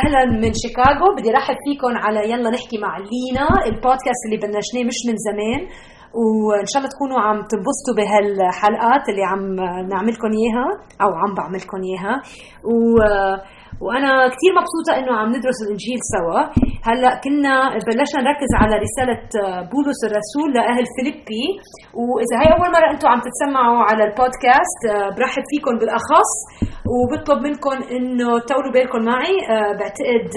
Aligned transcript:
أهلا 0.00 0.24
من 0.42 0.52
شيكاغو. 0.62 1.06
بدي 1.18 1.30
رحب 1.30 1.56
فيكم 1.66 1.92
على 2.04 2.20
يلا 2.30 2.50
نحكي 2.50 2.78
مع 2.78 2.92
لينا. 2.98 3.46
البودكاست 3.66 4.22
اللي 4.26 4.38
بلشناه 4.42 4.84
مش 4.90 4.98
من 5.08 5.16
زمان. 5.28 5.60
وإن 6.46 6.66
شاء 6.70 6.78
الله 6.80 6.92
تكونوا 6.94 7.20
عم 7.26 7.38
تنبسطوا 7.52 7.94
بهالحلقات 7.98 9.04
اللي 9.10 9.24
عم 9.32 9.44
نعملكم 9.92 10.30
إياها 10.38 10.68
أو 11.02 11.10
عم 11.20 11.34
بعملكم 11.38 11.78
إياها. 11.88 12.14
و 12.72 12.76
وأنا 13.80 14.28
كثير 14.34 14.52
مبسوطة 14.60 14.92
إنه 14.98 15.12
عم 15.18 15.28
ندرس 15.28 15.58
الإنجيل 15.64 16.00
سوا. 16.14 16.40
هلأ 16.88 17.20
كنا 17.24 17.54
بلشنا 17.88 18.20
نركز 18.26 18.52
على 18.60 18.74
رسالة 18.86 19.22
بولس 19.72 20.00
الرسول 20.08 20.48
لأهل 20.54 20.84
فيليبي. 20.94 21.46
وإذا 22.08 22.36
هي 22.42 22.48
أول 22.56 22.70
مرة 22.76 22.90
أنتم 22.94 23.08
عم 23.08 23.20
تتسمعوا 23.26 23.80
على 23.88 24.02
البودكاست 24.08 24.82
برحب 25.16 25.42
فيكم 25.50 25.74
بالأخص. 25.80 26.32
وبطلب 26.94 27.38
منكم 27.46 27.76
إنه 27.96 28.38
تطولوا 28.38 28.72
بالكم 28.72 29.02
معي. 29.10 29.36
بعتقد 29.78 30.28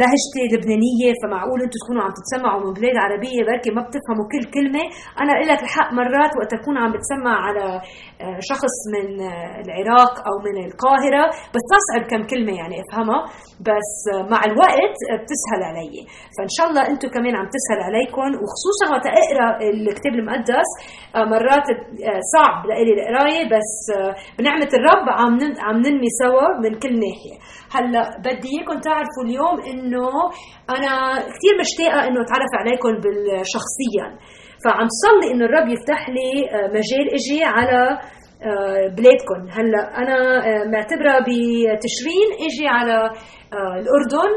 لهجتي 0.00 0.42
لبنانية 0.52 1.10
فمعقول 1.20 1.58
أنتم 1.62 1.78
تكونوا 1.82 2.02
عم 2.04 2.12
تتسمعوا 2.18 2.60
من 2.64 2.72
بلاد 2.72 2.96
عربية 3.04 3.40
بركي 3.48 3.70
ما 3.76 3.82
بتفهموا 3.86 4.26
كل 4.32 4.44
كلمة. 4.56 4.84
أنا 5.20 5.32
لك 5.52 5.62
الحق 5.62 5.92
مرات 5.92 6.32
وقت 6.38 6.52
أكون 6.58 6.76
عم 6.82 6.90
بتسمع 6.96 7.34
على 7.46 7.80
شخص 8.50 8.74
من 8.94 9.06
العراق 9.64 10.14
أو 10.28 10.34
من 10.46 10.54
القاهرة. 10.66 11.24
بستصعب 11.54 12.02
كم 12.10 12.22
كلمة 12.32 12.52
يعني 12.60 12.76
أفهمها 12.84 13.20
بس 13.68 13.92
مع 14.32 14.40
الوقت 14.50 14.96
بتسهل 15.22 15.60
علي. 15.70 15.96
فإن 16.36 16.50
شاء 16.56 16.66
الله 16.68 16.82
أنتم 16.92 17.08
كمان 17.08 17.34
عم 17.40 17.48
تسهل 17.56 17.80
عليكم 17.88 18.28
وخصوصا 18.42 18.84
وقت 18.92 19.06
أقرأ 19.06 19.48
الكتاب 19.70 20.12
المقدس 20.20 20.68
مرات 21.32 21.66
صعب 22.34 22.56
لإلي 22.68 22.92
القراية 22.96 23.44
بس 23.54 23.74
بنعمة 24.38 24.70
الرب 24.78 25.06
عم 25.20 25.32
عم 25.66 25.76
ننمي 25.86 26.10
سوا 26.22 26.46
من 26.64 26.72
كل 26.82 26.92
ناحية. 27.04 27.36
هلأ 27.74 28.02
بدي 28.24 28.48
اياكم 28.52 28.80
تعرفوا 28.80 29.24
اليوم 29.26 29.56
إنه 29.70 30.08
أنا 30.76 30.92
كثير 31.34 31.54
مشتاقة 31.60 32.00
إنه 32.08 32.20
أتعرف 32.24 32.52
عليكم 32.60 32.92
شخصيا 33.54 34.06
فعم 34.64 34.88
صلي 35.04 35.26
إنه 35.32 35.44
الرب 35.44 35.68
يفتح 35.68 36.08
لي 36.08 36.30
مجال 36.76 37.06
إجي 37.14 37.44
على 37.44 37.98
بلادكم. 38.96 39.40
هلا 39.50 39.98
أنا 39.98 40.16
معتبرة 40.74 41.14
بتشرين 41.18 42.28
إجي 42.46 42.66
على 42.66 43.10
الأردن 43.82 44.32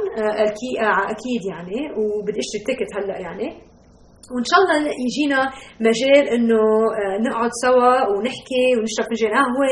أكيد 1.13 1.41
يعني 1.51 1.79
وبدي 1.97 2.39
اشتري 2.39 2.63
تيكت 2.65 2.89
هلا 2.97 3.19
يعني. 3.19 3.47
وإن 4.33 4.45
شاء 4.49 4.59
الله 4.61 4.91
يجينا 5.05 5.39
مجال 5.79 6.27
إنه 6.35 6.61
نقعد 7.27 7.49
سوا 7.65 7.93
ونحكي 8.11 8.65
ونشرب 8.77 9.05
فنجان 9.09 9.31
قهوة. 9.37 9.69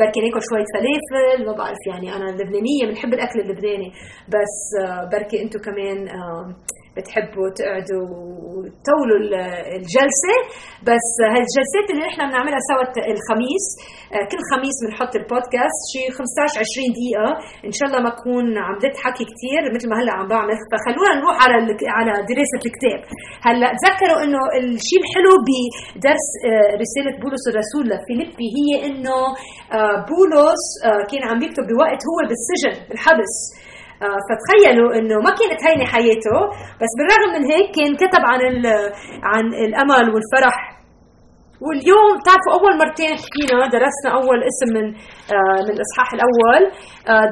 بركي 0.00 0.20
ناكل 0.20 0.40
شوية 0.48 0.66
فلافل 0.74 1.46
ما 1.46 1.52
بعرف 1.52 1.82
يعني 1.90 2.16
أنا 2.16 2.30
لبنانية 2.30 2.84
بنحب 2.88 3.14
الأكل 3.14 3.40
اللبناني. 3.40 3.90
بس 4.28 4.56
بركي 5.12 5.42
أنتم 5.42 5.60
كمان 5.60 6.08
بتحبوا 6.96 7.46
تقعدوا 7.58 8.04
وتطولوا 8.56 9.20
الجلسة. 9.78 10.34
بس 10.88 11.08
هالجلسات 11.34 11.86
اللي 11.90 12.04
نحن 12.08 12.20
بنعملها 12.30 12.60
سوا 12.70 12.84
الخميس 13.14 13.66
كل 14.30 14.40
خميس 14.52 14.76
بنحط 14.84 15.12
البودكاست. 15.20 15.80
شي 15.92 16.02
15 16.18 16.60
20 16.64 16.96
دقيقة. 16.96 17.30
إن 17.68 17.74
شاء 17.76 17.86
الله 17.88 18.00
ما 18.06 18.10
اكون 18.16 18.46
عملت 18.66 18.94
حكي 19.04 19.24
كثير 19.32 19.62
مثل 19.74 19.86
ما 19.90 19.96
هلأ 20.00 20.12
عم 20.18 20.26
بعمل. 20.32 20.56
فخلونا 20.70 21.12
نروح 21.20 21.36
على 21.44 21.56
على 21.98 22.12
دراسة 22.30 22.60
الكتاب. 22.68 23.00
هلأ 23.46 23.68
تذكروا 23.80 24.18
إنه 24.24 24.42
الشيء 24.60 25.00
الحلو 25.04 25.32
بدرس 25.48 26.26
رسالة 26.82 27.12
بولس 27.22 27.44
الرسول 27.50 27.84
لفيليبي 27.90 28.48
هي 28.58 28.70
إنه 28.86 29.18
بولس 30.10 30.64
كان 31.10 31.22
عم 31.28 31.38
يكتب 31.46 31.64
بوقت 31.72 32.00
هو 32.08 32.18
بالسجن 32.28 32.74
بالحبس. 32.88 33.34
فتخيلوا 34.26 34.90
إنه 34.98 35.16
ما 35.26 35.30
كانت 35.38 35.60
هينه 35.66 35.84
حياته 35.94 36.36
بس 36.80 36.92
بالرغم 36.98 37.30
من 37.36 37.44
هيك 37.52 37.66
كان 37.76 37.90
كتب 38.02 38.22
عن 38.30 38.40
عن 39.32 39.44
الأمل 39.66 40.06
والفرح. 40.14 40.56
واليوم 41.66 42.08
بتعرفوا 42.20 42.52
أول 42.58 42.78
مرتين 42.78 43.12
حكينا 43.24 43.66
درسنا 43.76 44.10
أول 44.20 44.38
اسم 44.50 44.68
من 44.76 44.86
من 45.66 45.70
الإصحاح 45.76 46.08
الأول. 46.18 46.62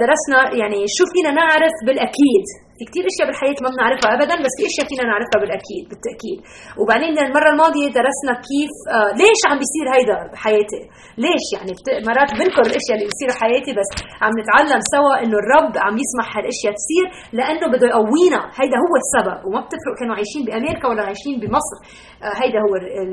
درسنا 0.02 0.40
يعني 0.60 0.80
شو 0.96 1.04
فينا 1.12 1.30
نعرف 1.40 1.74
بالأكيد. 1.86 2.46
في 2.78 2.84
كثير 2.88 3.04
أشياء 3.12 3.26
بالحياة 3.28 3.58
ما 3.64 3.70
بنعرفها 3.74 4.08
ابدا 4.16 4.34
بس 4.44 4.54
في 4.58 4.64
أشياء 4.70 4.86
فينا 4.90 5.04
نعرفها 5.10 5.38
بالاكيد 5.42 5.84
بالتأكيد. 5.90 6.38
وبعدين 6.80 7.12
المرة 7.26 7.48
الماضية 7.54 7.88
درسنا 8.00 8.32
كيف 8.48 8.72
آه 8.96 9.10
ليش 9.20 9.40
عم 9.48 9.56
بيصير 9.62 9.86
هيدا 9.96 10.16
بحياتي؟ 10.32 10.80
ليش؟ 11.24 11.46
يعني 11.54 11.72
مرات 12.08 12.30
بنكر 12.40 12.62
الأشياء 12.70 12.94
اللي 12.96 13.06
بتصير 13.10 13.28
بحياتي 13.32 13.70
بس 13.78 13.90
عم 14.24 14.32
نتعلم 14.42 14.80
سوا 14.94 15.14
إنه 15.22 15.36
الرب 15.42 15.72
عم 15.84 15.94
يسمح 16.04 16.26
هالأشياء 16.36 16.72
تصير 16.80 17.06
لأنه 17.38 17.66
بده 17.72 17.86
يقوينا. 17.92 18.40
هيدا 18.58 18.76
هو 18.84 18.94
السبب. 19.02 19.38
وما 19.46 19.60
بتفرق 19.66 19.94
كانوا 20.00 20.14
عايشين 20.18 20.42
بأمريكا 20.46 20.86
ولا 20.90 21.02
عايشين 21.08 21.34
بمصر. 21.42 21.78
آه 22.24 22.34
هيدا 22.42 22.58
هو 22.66 22.72
ال 22.80 22.86
ال 23.02 23.12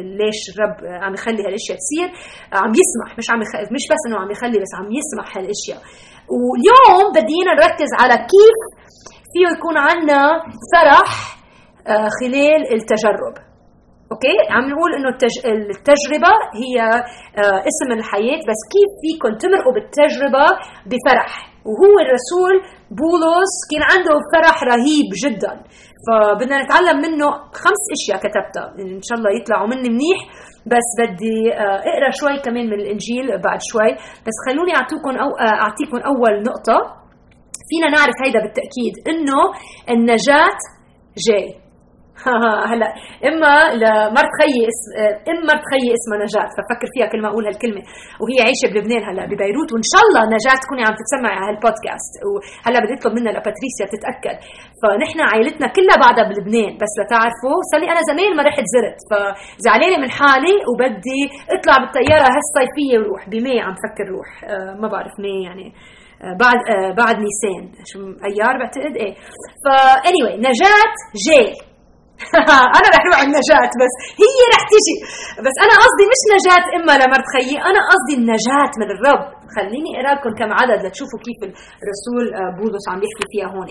ال 0.00 0.06
ليش 0.20 0.40
الرب 0.52 0.76
عم 1.04 1.12
يخلي 1.18 1.42
هالأشياء 1.46 1.76
تصير. 1.84 2.08
عم 2.62 2.72
يسمح 2.80 3.08
مش 3.18 3.26
عم 3.32 3.40
يخ... 3.44 3.50
مش 3.76 3.84
بس 3.92 4.02
إنه 4.06 4.16
عم 4.22 4.30
يخلي 4.36 4.58
بس 4.64 4.72
عم 4.78 4.88
يسمح 5.00 5.26
هالأشياء. 5.36 5.80
واليوم 6.30 7.12
بدينا 7.12 7.52
نركز 7.54 7.90
على 8.00 8.14
كيف 8.14 8.58
فيه 9.32 9.56
يكون 9.56 9.76
عندنا 9.76 10.42
فرح 10.72 11.36
خلال 12.20 12.72
التجرب. 12.74 13.34
أوكي؟ 14.12 14.36
عم 14.50 14.64
نقول 14.70 14.90
إنه 14.94 15.08
التجربة 15.70 16.32
هي 16.62 16.76
اسم 17.70 17.92
الحياة 17.98 18.38
بس 18.48 18.60
كيف 18.74 18.90
فيكم 19.02 19.36
تمرقوا 19.38 19.72
بالتجربة 19.72 20.46
بفرح. 20.86 21.49
وهو 21.68 21.94
الرسول 22.04 22.54
بولس 23.00 23.54
كان 23.70 23.82
عنده 23.92 24.14
فرح 24.32 24.56
رهيب 24.64 25.08
جدا. 25.24 25.52
فبدنا 26.06 26.62
نتعلم 26.62 26.96
منه 27.06 27.26
خمس 27.62 27.82
أشياء 27.96 28.18
كتبتها. 28.24 28.66
إن 28.96 29.02
شاء 29.02 29.18
الله 29.18 29.30
يطلعوا 29.40 29.68
مني 29.72 29.88
منيح. 29.88 30.18
بس 30.66 30.88
بدي 30.98 31.38
اقرأ 31.90 32.10
شوي 32.20 32.38
كمان 32.44 32.66
من 32.66 32.80
الإنجيل 32.80 33.26
بعد 33.44 33.58
شوي. 33.70 33.92
بس 34.26 34.36
خلوني 34.46 34.72
أعطيكم 34.76 35.12
أو 35.22 35.30
أعطيكم 35.40 35.96
أول 36.10 36.42
نقطة. 36.42 36.78
فينا 37.68 37.88
نعرف 37.96 38.14
هيدا 38.24 38.40
بالتأكيد 38.44 38.94
إنه 39.10 39.40
النجاة 39.90 40.58
جاي. 41.28 41.48
هلا. 42.70 42.88
إما 43.28 43.52
لمرت 43.82 44.32
خيي 44.40 44.60
اسم 44.70 44.88
ام 45.30 45.40
مرت 45.48 45.64
خيي 45.72 45.88
اسمها 45.98 46.18
نجاة 46.24 46.48
ففكر 46.56 46.88
فيها 46.94 47.06
كل 47.12 47.20
ما 47.22 47.28
أقول 47.28 47.44
هالكلمة. 47.46 47.82
وهي 48.20 48.38
عايشة 48.46 48.66
بلبنان 48.72 49.02
هلا 49.08 49.24
ببيروت. 49.30 49.68
وإن 49.72 49.86
شاء 49.92 50.02
الله 50.06 50.22
نجاة 50.36 50.56
تكوني 50.62 50.82
عم 50.86 50.94
تتسمعي 51.00 51.36
على 51.38 51.46
هالبودكاست. 51.50 52.12
وهلا 52.28 52.78
بدي 52.82 52.94
اطلب 52.96 53.12
منها 53.18 53.32
لباتريسيا 53.36 53.86
تتأكد. 53.94 54.36
فنحن 54.80 55.18
عائلتنا 55.30 55.66
كلها 55.76 55.96
بعدها 56.04 56.24
بلبنان. 56.30 56.72
بس 56.82 56.92
لتعرفوا 57.00 57.56
صار 57.70 57.80
لي 57.82 57.88
أنا 57.94 58.02
زمان 58.10 58.30
ما 58.36 58.42
رحت 58.48 58.66
زرت. 58.74 58.98
فزعلانة 59.10 59.96
من 60.02 60.10
حالي 60.18 60.54
وبدي 60.68 61.22
أطلع 61.54 61.76
بالطيارة 61.82 62.26
هالصيفية 62.34 62.96
وروح. 63.00 63.22
بمي 63.32 63.56
عم 63.66 63.74
فكر 63.84 64.06
روح. 64.14 64.30
ما 64.80 64.88
بعرف 64.92 65.14
مي 65.24 65.36
يعني. 65.48 65.68
بعد 66.42 66.58
بعد 67.00 67.16
نيسان. 67.26 67.64
شو 67.90 67.98
أيار 68.30 68.54
بعتقد؟ 68.60 68.94
إيه. 68.96 69.14
فا 69.64 69.76
anyway 70.10 70.36
نجاة 70.48 70.92
جاي. 71.26 71.69
أنا 72.78 72.88
رح 72.94 73.02
روح 73.08 73.18
النجاة 73.28 73.72
بس 73.82 73.94
هي 74.22 74.38
رح 74.54 74.62
تيجي. 74.72 74.96
بس 75.46 75.56
أنا 75.64 75.74
قصدي 75.84 76.04
مش 76.12 76.22
نجاة 76.34 76.64
إما 76.78 76.92
لمرت 77.00 77.26
خيي 77.34 77.54
أنا 77.70 77.80
قصدي 77.90 78.14
النجاة 78.20 78.72
من 78.80 78.88
الرب. 78.94 79.24
خليني 79.56 79.90
اقرا 79.98 80.12
لكم 80.16 80.32
كم 80.40 80.50
عدد 80.60 80.78
لتشوفوا 80.84 81.20
كيف 81.26 81.38
الرسول 81.82 82.24
بولس 82.58 82.84
عم 82.92 83.00
يحكي 83.06 83.24
فيها 83.32 83.48
هون. 83.54 83.66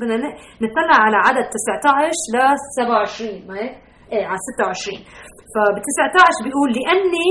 بدنا 0.00 0.28
نطلع 0.64 0.96
على 1.06 1.18
عدد 1.26 1.44
19 1.56 2.10
ل 2.32 2.36
27 2.76 3.46
ما 3.48 3.54
هيك؟ 3.60 3.74
إيه 4.12 4.24
على 4.30 4.38
26 4.54 4.98
فب 5.52 5.74
19 5.88 6.44
بيقول 6.46 6.68
لأني 6.78 7.28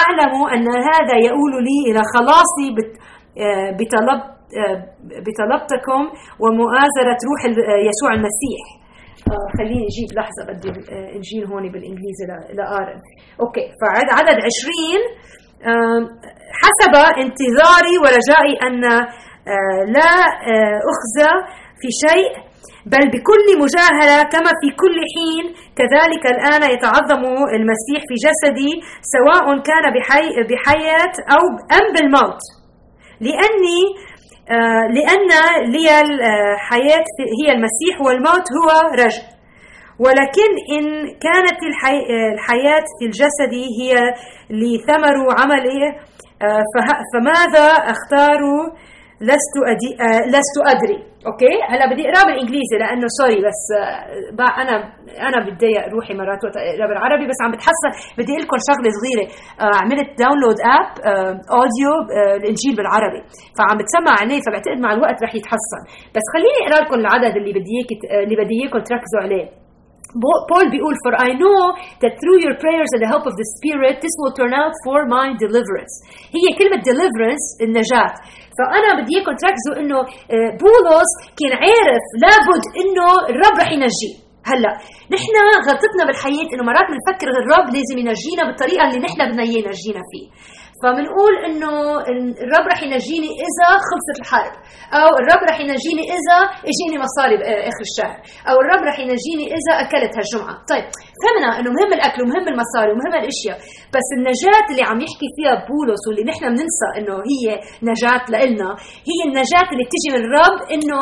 أعلم 0.00 0.32
أن 0.54 0.66
هذا 0.90 1.16
يقول 1.28 1.52
لي 1.68 1.78
إلى 1.88 2.00
خلاصي 2.14 2.66
بطلب 3.78 4.20
بطلبتكم 5.26 6.00
ومؤازرة 6.42 7.18
روح 7.28 7.40
يسوع 7.88 8.10
المسيح. 8.18 8.62
خليني 9.58 9.84
أجيب 9.90 10.08
لحظة 10.18 10.42
بدي 10.48 10.68
الانجيل 10.68 11.44
هون 11.50 11.62
بالإنجليزي 11.72 12.24
لقارن 12.58 12.98
أوكي 13.40 13.64
فعد 13.80 14.08
عدد 14.18 14.38
20 14.40 15.02
حسب 16.62 16.94
انتظاري 17.24 17.94
ورجائي 18.02 18.54
أن 18.66 18.80
لا 19.96 20.12
أخزى 20.92 21.32
في 21.80 21.88
شيء 22.06 22.52
بل 22.86 23.04
بكل 23.14 23.46
مجاهلة 23.62 24.22
كما 24.22 24.52
في 24.60 24.68
كل 24.82 24.96
حين. 25.14 25.44
كذلك 25.78 26.24
الآن 26.34 26.62
يتعظم 26.74 27.22
المسيح 27.58 28.00
في 28.08 28.14
جسدي 28.26 28.72
سواء 29.14 29.44
كان 29.68 29.84
بحي 29.94 30.28
بحياة 30.50 31.14
أو 31.34 31.42
أم 31.78 31.86
بالموت. 31.94 32.42
لأني 33.20 33.80
آه 33.90 34.11
لأن 34.96 35.28
لي 35.72 36.00
الحياة 36.00 37.04
هي 37.40 37.52
المسيح 37.52 38.00
والموت 38.06 38.46
هو 38.52 38.90
رجل. 39.04 39.22
ولكن 39.98 40.50
إن 40.78 41.04
كانت 41.06 41.58
الحي 41.68 41.98
الحياة 42.34 42.84
في 42.98 43.04
الجسد 43.06 43.52
هي 43.80 43.94
لثمر 44.50 45.16
عمله 45.40 45.88
آه 46.42 46.62
فماذا 47.14 47.66
أختار 47.66 48.40
لست 49.30 49.54
أدي... 49.72 49.90
آه 50.06 50.22
لست 50.34 50.56
أدري. 50.72 50.98
okay؟ 51.28 51.54
هلا 51.70 51.84
بدي 51.92 52.02
أقرأ 52.08 52.22
بالإنجليزي 52.26 52.76
لأنه 52.82 53.06
سوري 53.18 53.38
بس 53.48 53.60
آه 53.78 54.52
أنا 54.62 54.74
أنا 55.28 55.38
بتضايق 55.46 55.82
روحي 55.94 56.12
مرات 56.20 56.40
وقت 56.44 56.56
أقرأ 56.56 56.86
بالعربي 56.90 57.24
بس 57.30 57.38
عم 57.44 57.50
بتحسن 57.54 57.90
بدي 58.18 58.30
أقول 58.32 58.42
لكم 58.44 58.58
شغلة 58.68 58.88
صغيرة. 58.98 59.26
آه 59.62 59.74
عملت 59.82 60.08
download 60.22 60.58
app 60.76 60.88
audio 61.58 61.92
آه 62.16 62.36
الانجيل 62.40 62.72
بالعربي. 62.78 63.20
فعم 63.58 63.74
بتسمع 63.80 64.12
عليه 64.22 64.40
فبعتقد 64.44 64.78
مع 64.84 64.90
الوقت 64.96 65.18
رح 65.24 65.32
يتحسن 65.38 65.82
بس 66.14 66.24
خليني 66.34 66.58
أقرأ 66.62 66.78
لكم 66.84 66.96
العدد 67.04 67.34
اللي 67.38 67.52
بدي 67.58 67.72
اياك 67.76 67.90
اللي 68.24 68.36
بدي 68.40 68.54
إياكم 68.60 68.78
تركزوا 68.90 69.22
عليه. 69.26 69.61
Paul 70.50 70.66
بيقول 70.74 70.94
for 71.04 71.12
I 71.28 71.30
know 71.42 71.60
that 72.02 72.12
through 72.20 72.38
your 72.44 72.54
prayers 72.64 72.90
and 72.94 73.00
the 73.04 73.10
help 73.14 73.24
of 73.30 73.34
the 73.40 73.46
Spirit 73.56 73.94
this 74.04 74.14
will 74.20 74.34
turn 74.40 74.52
out 74.62 74.74
for 74.84 74.98
my 75.14 75.26
deliverance. 75.44 75.94
هي 76.36 76.46
كلمة 76.58 76.80
deliverance 76.90 77.46
النجاة. 77.64 78.12
فأنا 78.58 78.88
بدي 78.98 79.12
إياكم 79.16 79.34
تركزوا 79.42 79.74
إنه 79.80 79.98
بولس 80.62 81.10
كان 81.38 81.52
عارف 81.64 82.04
لابد 82.24 82.64
إنه 82.82 83.06
الرب 83.30 83.56
رح 83.62 83.70
ينجيه 83.72 84.14
هلا 84.50 84.72
نحن 85.14 85.34
غلطتنا 85.66 86.02
بالحياة 86.06 86.48
إنه 86.54 86.62
مرات 86.70 86.86
بنفكر 86.92 87.28
الرب 87.42 87.66
لازم 87.76 87.96
ينجينا 88.02 88.42
بالطريقة 88.46 88.84
اللي 88.88 89.00
نحن 89.06 89.18
بدنا 89.28 89.42
اياه 89.42 89.62
ينجينا 89.66 90.02
فيه. 90.10 90.26
فبنقول 90.82 91.32
إنه 91.46 91.74
الرب 92.44 92.66
رح 92.72 92.82
ينجيني 92.82 93.30
إذا 93.46 93.68
خلصت 93.88 94.16
الحرب 94.20 94.54
أو 95.00 95.08
الرب 95.20 95.42
رح 95.50 95.60
ينجيني 95.60 96.04
إذا 96.16 96.38
إجيني 96.70 96.96
مصاري 97.04 97.36
باخر 97.36 97.82
الشهر 97.90 98.16
أو 98.48 98.56
الرب 98.62 98.82
رح 98.88 98.96
ينجيني 98.98 99.44
إذا 99.58 99.72
أكلت 99.84 100.12
هالجمعة. 100.16 100.54
طيب 100.72 100.84
فهمنا 101.22 101.50
إنه 101.58 101.70
مهم 101.76 101.92
الأكل 101.98 102.22
ومهم 102.22 102.46
المصاري 102.52 102.90
ومهم 102.92 103.14
الأشياء. 103.22 103.58
بس 103.96 104.08
النجاة 104.18 104.64
اللي 104.70 104.82
عم 104.90 104.98
يحكي 105.06 105.28
فيها 105.36 105.54
بولس 105.70 106.02
واللي 106.06 106.24
نحن 106.30 106.44
بننسى 106.54 106.88
إنه 106.98 107.14
هي 107.30 107.44
نجاة 107.90 108.24
لنا 108.34 108.70
هي 109.10 109.18
النجاة 109.28 109.66
اللي 109.72 109.84
بتيجي 109.88 110.08
من 110.14 110.20
الرب 110.26 110.58
إنه 110.74 110.98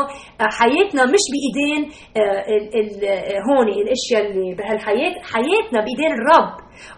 حياتنا 0.58 1.02
مش 1.14 1.24
بإيدين 1.32 1.80
آه، 2.16 3.38
هون 3.46 3.66
الأشياء 3.82 4.20
اللي 4.26 4.54
بهالحياة 4.58 5.14
حياتنا 5.32 5.78
بإيدين 5.84 6.12
الرب. 6.18 6.50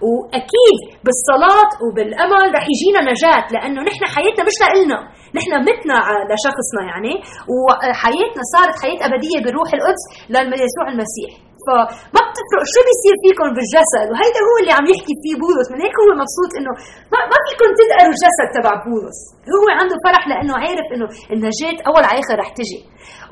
وأكيد 0.06 0.78
بالصلاة 1.06 1.70
وبالأمل 1.84 2.44
رح 2.56 2.64
يجينا 2.72 3.00
نجاة 3.12 3.44
لأنه 3.54 3.80
نحن 3.88 4.02
حياتنا 4.14 4.42
مش 4.48 4.58
لنا 4.76 4.98
نحن 5.38 5.52
متنا 5.68 5.98
لشخصنا 6.30 6.82
يعني. 6.90 7.14
وحياتنا 7.52 8.42
صارت 8.54 8.74
حياة 8.82 9.00
أبدية 9.06 9.38
بروح 9.46 9.68
القدس 9.76 10.02
ليسوع 10.30 10.86
المسيح. 10.94 11.51
فما 11.66 12.22
بتفرق 12.28 12.62
شو 12.72 12.80
بيصير 12.88 13.14
فيكم 13.24 13.48
بالجسد. 13.56 14.06
وهيدا 14.12 14.40
هو 14.48 14.54
اللي 14.60 14.72
عم 14.78 14.86
يحكي 14.92 15.14
فيه 15.22 15.34
بولس. 15.42 15.66
من 15.72 15.78
هيك 15.84 15.94
هو 16.02 16.10
مبسوط 16.22 16.50
إنه 16.58 16.72
ما, 17.12 17.18
ما 17.32 17.38
فيكم 17.46 17.68
تدقروا 17.78 18.14
الجسد 18.16 18.48
تبع 18.56 18.72
بولس. 18.86 19.18
هو 19.54 19.66
عنده 19.80 19.96
فرح 20.04 20.22
لأنه 20.30 20.54
عارف 20.62 20.86
إنه 20.94 21.06
النجاه 21.34 21.74
أول 21.88 22.02
على 22.08 22.18
اخر 22.22 22.34
رح 22.42 22.50
تجي. 22.58 22.80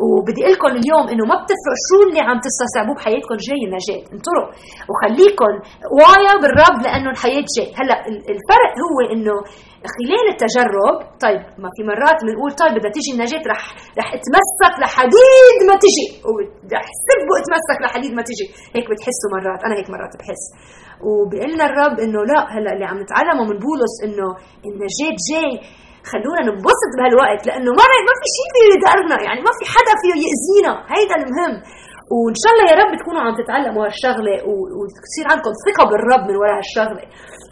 وبدي 0.05 0.40
أقول 0.43 0.52
لكم 0.56 0.70
اليوم 0.81 1.05
إنه 1.12 1.25
ما 1.31 1.37
بتفرق 1.43 1.76
شو 1.88 1.96
اللي 2.06 2.20
عم 2.28 2.38
تستصعبوه 2.46 2.94
بحياتكم 2.99 3.37
جاي 3.46 3.61
النجاه 3.69 4.00
انطروا. 4.14 4.46
وخليكم 4.90 5.52
وايا 5.99 6.34
بالرب 6.43 6.76
لأنه 6.87 7.08
الحياة 7.14 7.44
جاي. 7.56 7.69
هلأ 7.78 7.96
الفرق 8.34 8.72
هو 8.84 8.96
إنه 9.14 9.37
خلال 9.96 10.25
التجرب 10.34 10.96
طيب 11.25 11.40
ما 11.62 11.69
في 11.75 11.81
مرات 11.90 12.19
بنقول 12.26 12.50
طيب 12.62 12.72
بدها 12.78 12.93
تيجي 12.96 13.11
النجاة 13.17 13.43
رح 13.52 13.62
رح 14.00 14.08
اتمسك 14.19 14.75
لحديد 14.82 15.58
ما 15.69 15.75
تجي 15.84 16.06
ورح 16.28 16.87
سبه 17.08 17.32
اتمسك 17.40 17.78
لحديد 17.84 18.12
ما 18.19 18.22
تجي 18.28 18.46
هيك 18.75 18.87
بتحسوا 18.90 19.28
مرات. 19.34 19.61
أنا 19.67 19.75
هيك 19.78 19.88
مرات 19.94 20.12
بحس. 20.20 20.44
وبيقول 21.06 21.50
لنا 21.55 21.64
الرب 21.70 21.96
إنه 22.05 22.20
لا 22.31 22.40
هلأ 22.55 22.70
اللي 22.75 22.84
عم 22.90 22.99
نتعلمه 23.05 23.44
من 23.50 23.58
بولس 23.67 23.94
إنه 24.06 24.28
النجاة 24.69 25.14
جاي 25.31 25.52
خلونا 26.12 26.41
ننبسط 26.49 26.91
بهالوقت 26.99 27.41
لأنه 27.49 27.70
ما 27.79 27.85
ما 28.08 28.14
في 28.20 28.26
شيء 28.37 28.49
بده 28.52 28.67
يدارنا 28.76 29.17
يعني 29.26 29.41
ما 29.47 29.52
في 29.58 29.64
حدا 29.75 29.94
فيه 30.00 30.14
يأذينا 30.25 30.73
هيدا 30.94 31.17
المهم. 31.23 31.55
وإن 32.14 32.37
شاء 32.43 32.50
الله 32.52 32.64
يا 32.70 32.76
رب 32.82 32.93
تكونوا 33.00 33.23
عم 33.25 33.35
تتعلموا 33.41 33.82
هالشغلة 33.87 34.35
وتصير 34.79 35.25
عندكم 35.32 35.52
ثقة 35.67 35.85
بالرب 35.91 36.23
من 36.29 36.37
وراء 36.41 36.56
هالشغلة. 36.61 37.05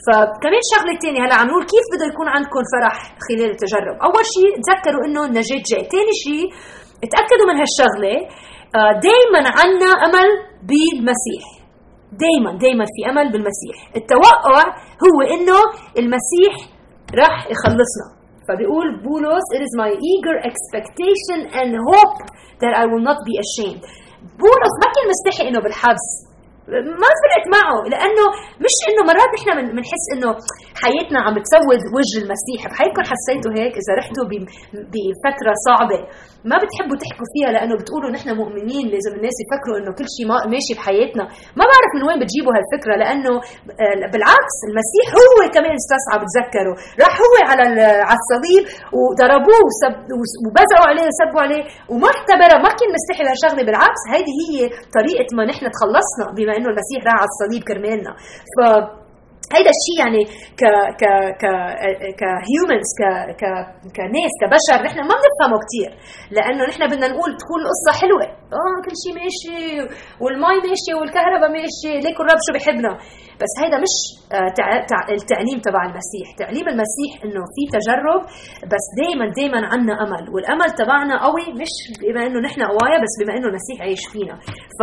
فكمان 0.06 0.62
شغلة 0.72 0.92
ثانية 1.02 1.20
هلا 1.24 1.34
عم 1.40 1.46
نقول 1.50 1.64
كيف 1.72 1.86
بده 1.92 2.06
يكون 2.12 2.28
عندكم 2.36 2.62
فرح 2.72 2.94
خلال 3.26 3.50
التجرب. 3.54 3.96
أول 4.06 4.24
شيء 4.36 4.50
تذكروا 4.66 5.02
إنه 5.06 5.20
النجاه 5.28 5.60
جاي. 5.70 5.82
ثاني 5.94 6.14
شيء 6.26 6.46
تأكدوا 7.14 7.46
من 7.50 7.56
هالشغلة 7.62 8.14
آه، 8.78 8.92
دائما 9.08 9.40
عنا 9.58 9.90
أمل 10.06 10.28
بالمسيح. 10.68 11.44
دائما 12.24 12.50
دائما 12.64 12.84
في 12.94 13.00
أمل 13.10 13.26
بالمسيح. 13.32 13.76
التوقع 13.96 14.62
هو 15.06 15.18
إنه 15.34 15.58
المسيح 16.00 16.54
راح 17.20 17.36
يخلصنا. 17.52 18.17
فبيقول 18.47 18.87
بولس 19.07 19.45
it 19.55 19.61
is 19.67 19.71
my 19.83 19.91
eager 20.11 20.35
expectation 20.49 21.39
and 21.59 21.69
hope 21.91 22.17
that 22.61 22.73
I 22.81 22.83
will 22.91 23.03
not 23.09 23.19
be 23.29 23.33
ashamed 23.45 23.81
بولس 24.43 24.73
ما 24.83 24.87
كان 24.95 25.05
مستحي 25.13 25.43
انه 25.49 25.59
بالحبس 25.59 26.07
ما 27.02 27.10
فرقت 27.22 27.46
معه 27.56 27.78
لأنه 27.92 28.24
مش 28.64 28.76
إنه 28.88 29.02
مرات 29.10 29.30
نحن 29.36 29.48
بنحس 29.76 30.04
إنه 30.14 30.30
حياتنا 30.82 31.18
عم 31.24 31.34
بتسود 31.38 31.80
وجه 31.96 32.16
المسيح. 32.22 32.60
بحياتكم 32.70 33.02
حسيتوا 33.10 33.52
هيك 33.58 33.74
إذا 33.82 33.92
رحتوا 34.00 34.24
بفترة 34.92 35.52
صعبة. 35.68 36.00
ما 36.50 36.56
بتحبوا 36.62 36.96
تحكوا 37.02 37.28
فيها 37.32 37.50
لأنه 37.54 37.74
بتقولوا 37.80 38.10
نحن 38.16 38.28
مؤمنين. 38.40 38.84
لازم 38.94 39.12
الناس 39.18 39.36
يفكروا 39.44 39.76
إنه 39.80 39.90
كل 39.98 40.06
شيء 40.16 40.26
ماشي 40.54 40.72
بحياتنا. 40.78 41.24
ما 41.58 41.64
بعرف 41.70 41.90
من 41.96 42.02
وين 42.06 42.18
بتجيبوا 42.22 42.52
هالفكرة 42.56 42.94
لأنه 43.02 43.32
آه، 43.82 44.06
بالعكس 44.12 44.56
المسيح 44.68 45.06
هو 45.20 45.38
كمان 45.56 45.72
استصعب 45.80 46.20
تذكروا 46.32 46.76
راح 47.02 47.14
هو 47.24 47.34
على 47.50 47.64
على 48.08 48.18
الصليب 48.22 48.62
وضربوه 48.98 49.58
وبزقوا 50.46 50.86
عليه 50.90 51.04
وسبوا 51.10 51.40
عليه. 51.44 51.62
وما 51.92 52.08
اعتبرها 52.12 52.58
ما 52.66 52.70
كان 52.78 52.88
مستحي 52.96 53.22
لهالشغله 53.26 53.62
بالعكس 53.66 54.02
هيدي 54.12 54.34
هي 54.50 54.56
طريقة 54.98 55.28
ما 55.38 55.42
نحن 55.50 55.64
تخلصنا. 55.76 56.26
بما 56.36 56.57
انه 56.58 56.68
المسيح 56.72 57.00
راح 57.06 57.16
على 57.20 57.28
الصليب 57.32 57.62
كرمالنا. 57.68 58.12
ف 58.54 58.58
هيدا 59.56 59.70
الشيء 59.76 59.98
يعني 60.02 60.22
ك 60.60 60.62
ك 61.00 61.04
ك 61.42 61.44
كهيومنز 62.20 62.90
ك 63.00 63.02
ك 63.40 63.42
كناس 63.96 64.32
كبشر 64.40 64.78
نحن 64.86 64.98
ما 65.10 65.14
بنفهمه 65.20 65.58
كثير 65.64 65.90
لأنه 66.36 66.62
نحن 66.70 66.82
بدنا 66.92 67.08
نقول 67.12 67.30
تكون 67.42 67.60
القصة 67.64 67.92
حلوة. 68.00 68.24
آه 68.58 68.78
كل 68.84 68.94
شيء 69.02 69.12
ماشي 69.20 69.58
والمي 70.22 70.56
ماشي 70.66 70.92
والكهرباء 70.98 71.50
ماشي 71.56 71.92
ليك 72.04 72.16
الرب 72.20 72.40
شو 72.46 72.52
بحبنا. 72.56 72.92
بس 73.42 73.52
هيدا 73.62 73.78
مش 73.84 73.94
آه، 74.32 74.48
التعليم 75.18 75.58
تبع 75.66 75.82
المسيح. 75.90 76.26
تعليم 76.42 76.66
المسيح 76.74 77.10
إنه 77.24 77.42
في 77.54 77.62
تجرب 77.76 78.22
بس 78.72 78.86
دائما 79.00 79.24
دائما 79.38 79.60
عنا 79.72 79.94
أمل. 80.04 80.24
والأمل 80.34 80.70
تبعنا 80.80 81.14
قوي 81.26 81.44
مش 81.60 81.72
بما 82.00 82.20
إنه 82.26 82.38
نحن 82.46 82.60
قوايا 82.72 82.98
بس 83.04 83.14
بما 83.20 83.32
إنه 83.36 83.48
المسيح 83.50 83.76
عايش 83.84 84.02
فينا. 84.12 84.34
ف 84.78 84.80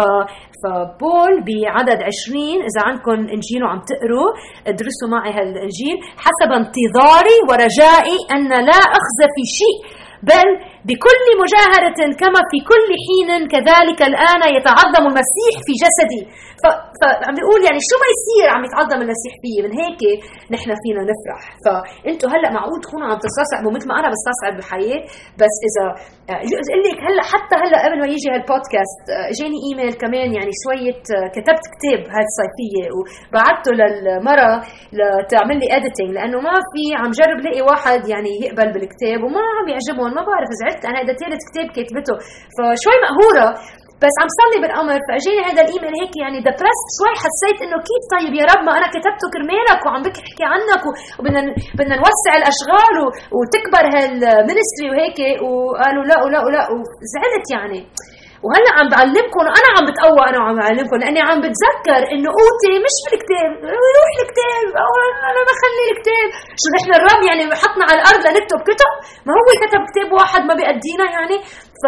فبول 0.64 1.34
بعدد 1.50 2.00
20 2.04 2.42
إذا 2.70 2.82
عندكم 2.88 3.12
إنجيل 3.36 3.62
وعم 3.64 3.82
تقروا 3.92 4.30
ادرسوا 4.68 5.10
معي 5.16 5.32
هالانجيل 5.38 5.98
حسب 6.26 6.50
انتظاري 6.62 7.38
ورجائي 7.50 8.18
أن 8.36 8.50
لا 8.70 8.80
أخزى 9.00 9.28
في 9.36 9.44
شيء 9.60 9.78
بل 10.24 10.48
بكل 10.89 11.25
مجاهرة 11.44 12.00
كما 12.22 12.42
في 12.50 12.58
كل 12.72 12.88
حين 13.06 13.30
كذلك 13.54 14.00
الآن 14.12 14.42
يتعظم 14.58 15.04
المسيح 15.12 15.54
في 15.65 15.74
جسدي. 15.84 16.24
فعم 17.01 17.34
بيقول 17.38 17.60
يعني 17.68 17.80
شو 17.89 17.96
ما 18.01 18.08
يصير 18.15 18.48
عم 18.56 18.62
يتعظم 18.68 19.00
المسيح 19.06 19.34
فيي. 19.42 19.60
من 19.65 19.74
هيك 19.82 20.01
نحن 20.56 20.70
فينا 20.84 21.01
نفرح. 21.12 21.42
فانتوا 21.63 22.30
هلأ 22.34 22.50
معقول 22.58 22.80
تكونوا 22.86 23.08
عم 23.10 23.20
تستصعبوا 23.27 23.72
مثل 23.75 23.88
ما 23.89 23.96
أنا 24.00 24.10
بستصعب 24.13 24.54
بالحياة. 24.58 25.01
بس 25.42 25.56
إذا 25.68 25.86
أقول 26.70 26.82
لك 26.88 27.00
هلأ 27.08 27.24
حتى 27.34 27.56
هلأ 27.63 27.77
قبل 27.86 27.98
ما 28.01 28.08
يجي 28.13 28.27
هالبودكاست 28.34 29.04
اجاني 29.32 29.58
إيميل 29.68 29.94
كمان 30.04 30.30
يعني 30.38 30.51
شوية 30.63 31.00
كتبت 31.36 31.65
كتاب 31.74 32.01
هالصيفية 32.15 32.86
وبعثته 32.96 33.72
للمرة 33.80 34.51
لتعمل 34.98 35.58
لي 35.62 35.68
اديتنج 35.77 36.10
لأنه 36.18 36.38
ما 36.48 36.56
في 36.72 36.84
عم 37.01 37.12
جرب 37.20 37.39
لاقي 37.46 37.62
واحد 37.70 38.01
يعني 38.13 38.32
يقبل 38.46 38.68
بالكتاب 38.74 39.20
وما 39.25 39.44
عم 39.56 39.65
يعجبهم. 39.74 40.12
ما 40.18 40.24
بعرف 40.30 40.50
زعلت 40.75 40.86
أنا 40.86 40.98
هذا 41.01 41.13
ثالث 41.22 41.41
كتاب 41.50 41.67
كاتبته. 41.75 42.15
فشوي 42.55 42.98
مقهورة 43.05 43.48
بس 44.03 44.15
عم 44.22 44.29
صلي 44.39 44.58
بالامر 44.63 45.00
فأجاني 45.08 45.41
هذا 45.50 45.62
الإيميل 45.65 45.94
هيك 46.01 46.13
يعني 46.24 46.39
depressed 46.48 46.88
شوي 46.98 47.13
حسيت 47.24 47.58
إنه 47.65 47.77
كيف 47.89 48.03
طيب 48.15 48.34
يا 48.39 48.46
رب 48.51 48.62
ما 48.67 48.72
أنا 48.79 48.88
كتبته 48.96 49.25
كرمالك 49.34 49.82
وعم 49.86 50.01
بحكي 50.05 50.46
عنك 50.53 50.84
وبدنا 51.20 51.41
بدنا 51.77 51.96
نوسع 52.01 52.34
الأشغال 52.41 52.96
وتكبر 53.38 53.84
هال 53.96 54.14
ministry 54.14 54.88
وهيك 54.91 55.20
وقالوا 55.48 56.05
لا 56.10 56.17
ولا 56.24 56.39
ولا 56.46 56.62
وزعلت 56.75 57.46
يعني. 57.55 57.79
وهلا 58.46 58.72
عم 58.78 58.88
بعلمكم 58.94 59.44
أنا 59.60 59.70
عم 59.75 59.84
بتقوى 59.90 60.22
أنا 60.30 60.38
وعم 60.42 60.56
بعلمكم 60.62 60.96
لأني 61.02 61.22
عم 61.30 61.38
بتذكر 61.46 62.02
إنه 62.14 62.30
قوتي 62.40 62.74
مش 62.86 62.96
بالكتاب 63.06 63.52
روح 63.98 64.12
الكتاب 64.24 64.66
أنا 65.30 65.42
بخلي 65.50 65.86
الكتاب. 65.94 66.28
شو 66.62 66.68
نحن 66.75 66.90
الرب 67.00 67.22
يعني 67.30 67.44
حطنا 67.62 67.84
على 67.90 67.98
الأرض 68.02 68.22
لنكتب 68.28 68.60
كتب؟ 68.70 68.92
ما 69.25 69.32
هو 69.38 69.48
كتب 69.64 69.82
كتاب 69.90 70.08
واحد 70.20 70.42
ما 70.50 70.54
بيأدينا 70.60 71.06
يعني؟ 71.16 71.38
ف 71.84 71.86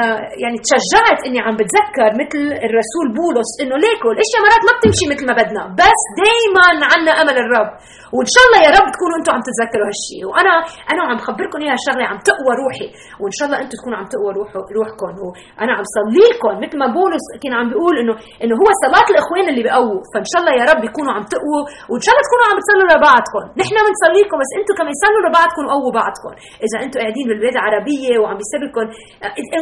آه، 0.00 0.20
يعني 0.42 0.56
تشجعت 0.66 1.18
إني 1.26 1.40
عم 1.46 1.54
بتذكر 1.60 2.08
مثل 2.22 2.42
الرسول 2.66 3.06
بولس 3.20 3.50
إنه 3.62 3.76
ليكو 3.84 4.08
الاشياء 4.14 4.40
مرات 4.44 4.62
ما 4.68 4.72
بتمشي 4.76 5.04
مثل 5.12 5.24
ما 5.30 5.34
بدنا. 5.40 5.62
بس 5.80 6.02
دائما 6.22 6.66
عنا 6.92 7.12
أمل 7.22 7.36
الرب. 7.44 7.70
وإن 8.16 8.28
شاء 8.34 8.44
الله 8.46 8.60
يا 8.66 8.70
رب 8.76 8.86
تكونوا 8.94 9.16
أنتم 9.18 9.32
عم 9.36 9.42
تتذكروا 9.48 9.86
هالشيء 9.90 10.22
وأنا 10.30 10.54
أنا 10.92 11.02
عم 11.08 11.18
خبركم 11.26 11.58
إياها 11.64 11.78
الشغله 11.80 12.04
عم 12.10 12.18
تقوى 12.30 12.52
روحي. 12.62 12.88
وإن 13.20 13.32
شاء 13.36 13.44
الله 13.46 13.58
أنتم 13.62 13.74
تكونوا 13.78 13.98
عم 14.00 14.06
تقوى 14.14 14.30
روح 14.38 14.48
روحكم. 14.78 15.14
وأنا 15.24 15.72
عم 15.76 15.84
صلي 15.96 16.24
لكم 16.30 16.52
مثل 16.64 16.76
ما 16.82 16.88
بولس 16.98 17.24
كان 17.42 17.52
عم 17.58 17.66
بيقول 17.70 17.94
إنه 18.02 18.14
إنه 18.42 18.54
هو 18.62 18.68
صلاة 18.84 19.06
الإخوان 19.12 19.46
اللي 19.50 19.62
بيقووا. 19.66 20.00
فإن 20.12 20.26
شاء 20.30 20.38
الله 20.42 20.54
يا 20.60 20.64
رب 20.70 20.80
يكونوا 20.88 21.12
عم 21.16 21.24
تقووا. 21.34 21.62
وإن 21.90 22.02
شاء 22.04 22.12
الله 22.12 22.24
تكونوا 22.28 22.46
عم 22.50 22.56
تصلوا 22.64 22.88
لبعضكم 22.92 23.42
نحن 23.60 23.74
بنصلي 23.86 24.20
لكم 24.24 24.36
بس 24.42 24.50
أنتم 24.58 24.74
كمان 24.78 24.94
صلوا 25.04 25.22
لبعضكم 25.26 25.62
وقووا 25.68 25.92
بعضكم. 26.00 26.32
إذا 26.66 26.76
أنتم 26.84 26.96
قاعدين 27.02 27.24
بالبلاد 27.28 27.54
العربية 27.58 28.12
وعم 28.20 28.36
بيصير 28.40 28.60
لكم 28.66 28.84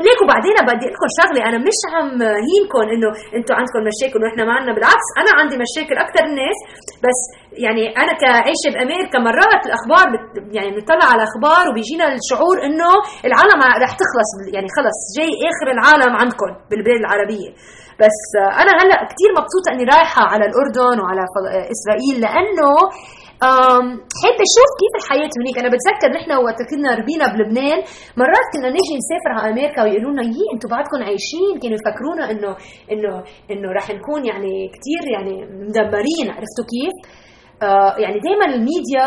ليكم 0.07 0.27
بعدين 0.33 0.57
بدي 0.71 0.87
لكم 0.93 1.09
شغلة. 1.19 1.41
أنا 1.49 1.59
مش 1.69 1.79
عم 1.95 2.23
هينكم 2.49 2.83
إنه 2.95 3.09
أنتم 3.37 3.55
عندكم 3.59 3.81
مشاكل 3.91 4.17
ونحن 4.23 4.39
ما 4.49 4.53
عندنا. 4.57 4.75
بالعكس 4.77 5.09
أنا 5.21 5.31
عندي 5.39 5.57
مشاكل 5.65 5.95
أكثر 6.05 6.23
الناس 6.31 6.59
بس 7.05 7.19
يعني 7.65 7.85
أنا 8.03 8.13
كعايشه 8.23 8.69
بامريكا 8.75 9.19
مرات 9.29 9.63
الأخبار 9.69 10.07
بت 10.13 10.27
يعني 10.57 10.71
بنطلع 10.75 11.07
على 11.13 11.21
الاخبار 11.23 11.65
وبيجينا 11.69 12.07
الشعور 12.19 12.57
إنه 12.67 12.91
العالم 13.29 13.61
رح 13.85 13.93
تخلص 14.03 14.31
يعني 14.55 14.69
خلص 14.77 14.99
جاي 15.17 15.33
آخر 15.51 15.67
العالم 15.77 16.13
عندكم 16.21 16.51
بالبلاد 16.69 17.01
العربية. 17.05 17.51
بس 18.03 18.21
أنا 18.63 18.73
هلأ 18.81 18.99
كثير 19.11 19.31
مبسوطة 19.39 19.69
إني 19.73 19.85
رايحة 19.95 20.23
على 20.33 20.45
الأردن 20.51 20.97
وعلى 21.03 21.23
إسرائيل 21.75 22.17
لأنه 22.25 22.71
حابة 24.21 24.43
أشوف 24.49 24.71
كيف 24.81 24.95
الحياة 25.01 25.33
هناك. 25.39 25.57
أنا 25.63 25.71
بتذكر 25.75 26.09
نحن 26.19 26.31
وقت 26.47 26.59
كنا 26.71 26.91
ربينا 27.01 27.25
بلبنان 27.33 27.79
مرات 28.21 28.47
كنا 28.53 28.69
نيجي 28.77 28.95
نسافر 29.01 29.31
على 29.37 29.47
أمريكا 29.53 29.83
ويقولوا 29.83 30.13
لنا 30.13 30.23
يي 30.37 30.45
أنتم 30.55 30.69
بعدكم 30.75 30.99
عايشين؟ 31.09 31.53
كانوا 31.63 31.77
يفكرونا 31.81 32.25
إنه 32.33 32.51
إنه 32.93 33.13
إنه 33.53 33.69
رح 33.79 33.87
نكون 33.99 34.21
يعني 34.31 34.55
كثير 34.75 35.03
يعني 35.15 35.35
مدمرين. 35.69 36.27
عرفتوا 36.37 36.67
كيف؟ 36.73 36.95
آه 37.65 37.95
يعني 37.99 38.19
دائما 38.27 38.45
الميديا 38.55 39.07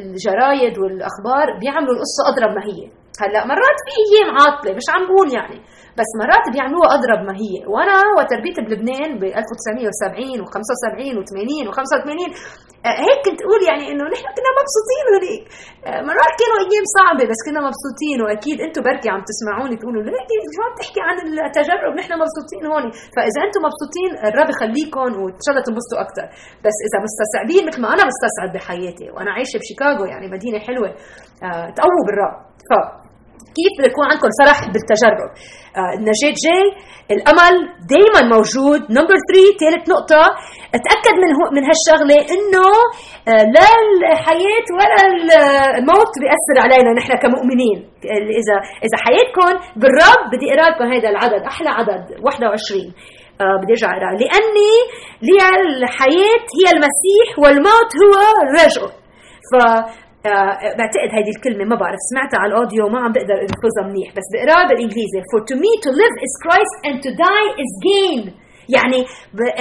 الجرايد 0.00 0.74
والأخبار 0.78 1.46
بيعملوا 1.60 1.94
القصة 1.96 2.22
أضرب 2.30 2.50
ما 2.56 2.62
هي. 2.70 2.80
هلأ 3.22 3.46
مرات 3.46 3.78
في 3.86 3.92
أيام 4.02 4.28
عاطلة 4.38 4.72
مش 4.78 4.86
عم 4.94 5.02
بقول 5.08 5.28
يعني. 5.38 5.60
بس 5.98 6.10
مرات 6.20 6.44
بيعملوها 6.52 6.88
أضرب 6.96 7.20
ما 7.28 7.34
هي 7.42 7.54
وأنا 7.72 7.96
وتربيت 8.16 8.56
بلبنان 8.66 9.10
ب 9.20 9.22
1970 9.24 10.44
و75 10.44 10.98
و80 11.18 11.52
و85 11.68 12.10
هيك 13.06 13.18
كنت 13.26 13.40
أقول 13.44 13.60
يعني 13.70 13.84
إنه 13.92 14.04
نحن 14.14 14.26
كنا 14.36 14.50
مبسوطين 14.58 15.04
هنيك. 15.14 15.44
آه، 15.88 16.00
مرات 16.08 16.32
كانوا 16.40 16.58
أيام 16.64 16.86
صعبة 16.98 17.24
بس 17.30 17.40
كنا 17.46 17.60
مبسوطين 17.68 18.18
وأكيد 18.24 18.58
أنتم 18.66 18.80
بركي 18.86 19.08
عم 19.14 19.22
تسمعوني 19.30 19.76
تقولوا 19.80 20.02
ليك 20.06 20.30
شو 20.54 20.60
عم 20.66 20.74
تحكي 20.80 21.00
عن 21.06 21.16
التجرب؟ 21.46 21.92
نحن 22.00 22.12
مبسوطين 22.22 22.62
هون. 22.70 22.84
فإذا 23.14 23.40
أنتم 23.46 23.60
مبسوطين 23.66 24.10
الرب 24.28 24.48
يخليكم 24.54 25.10
وان 25.22 25.40
شاء 25.44 25.50
الله 25.52 25.64
تنبسطوا 25.68 25.98
أكثر. 26.04 26.26
بس 26.64 26.76
إذا 26.86 26.98
مستصعبين 27.06 27.62
مثل 27.68 27.80
ما 27.84 27.88
أنا 27.94 28.04
مستصعب 28.10 28.48
بحياتي 28.54 29.06
وأنا 29.14 29.30
عايشة 29.36 29.56
بشيكاغو 29.62 30.04
يعني 30.12 30.26
مدينة 30.36 30.58
حلوة 30.66 30.88
آه، 31.46 31.66
تقووا 31.78 32.04
بالرب. 32.06 32.36
ف 32.68 32.70
كيف 33.58 33.74
بيكون 33.82 34.04
عندكم 34.10 34.28
فرح 34.40 34.58
بالتجرب 34.72 35.30
آه 35.78 35.92
النجاة 35.98 36.34
جاي 36.44 36.66
الأمل 37.14 37.54
دائما 37.94 38.22
موجود. 38.36 38.80
نمبر 38.98 39.16
3 39.28 39.58
ثالث 39.60 39.88
نقطة 39.94 40.22
أتأكد 40.76 41.14
من 41.22 41.30
من 41.56 41.62
هالشغلة 41.68 42.18
إنه 42.34 42.68
آه 43.28 43.44
لا 43.56 43.68
الحياة 44.12 44.66
ولا 44.78 44.98
الموت 45.78 46.12
بيأثر 46.22 46.56
علينا 46.64 46.90
نحن 46.98 47.12
كمؤمنين. 47.24 47.78
اذا 48.40 48.56
إذا 48.86 48.96
حياتكم 49.04 49.50
بالرب 49.80 50.22
بدي 50.32 50.46
اقرا 50.52 50.70
لكم 50.70 50.84
هذا 50.94 51.08
العدد 51.08 51.42
أحلى 51.52 51.70
عدد 51.78 52.02
21 52.22 52.80
آه 53.40 53.56
بدي 53.62 53.72
أرجع 53.72 53.90
أقرأ. 53.96 54.12
لأني 54.22 54.74
لي 55.26 55.38
الحياة 55.60 56.44
هي 56.58 56.66
المسيح 56.74 57.28
والموت 57.38 57.90
هو 58.02 58.14
رجعه. 58.60 58.90
ف 59.52 59.54
بعتقد 60.78 61.10
هيدي 61.16 61.30
الكلمة 61.36 61.64
ما 61.64 61.76
بعرف 61.76 61.98
سمعتها 62.10 62.38
على 62.40 62.52
الأوديو 62.52 62.88
ما 62.88 62.98
عم 63.04 63.12
بقدر 63.12 63.38
أنفذها 63.46 63.82
منيح 63.88 64.08
بس 64.16 64.26
بقراها 64.32 64.68
بالإنجليزي 64.68 65.20
for 65.32 65.40
to 65.50 65.54
me 65.64 65.72
to 65.84 65.90
live 66.00 66.14
is 66.26 66.32
Christ 66.44 66.74
and 66.88 66.96
to 67.04 67.10
die 67.28 67.48
is 67.62 67.70
gain. 67.90 68.43
يعني 68.76 69.00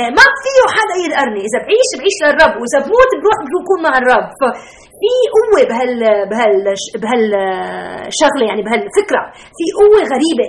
آه، 0.02 0.10
ما 0.18 0.26
فيه 0.44 0.62
حدا 0.78 0.96
يدقرني 1.04 1.42
إذا 1.48 1.60
بعيش 1.66 1.90
بعيش 2.00 2.18
للرب. 2.24 2.54
وإذا 2.60 2.80
بموت 2.86 3.12
بروح 3.22 3.38
بكون 3.54 3.80
مع 3.88 3.94
الرب. 4.02 4.28
ففي 4.40 5.14
قوة 5.38 5.62
بهال 5.70 5.94
بهال 6.32 6.64
بهالشغله 7.04 8.44
يعني 8.50 8.62
بهالفكره 8.66 9.24
في 9.58 9.66
قوة 9.80 10.02
غريبة. 10.14 10.48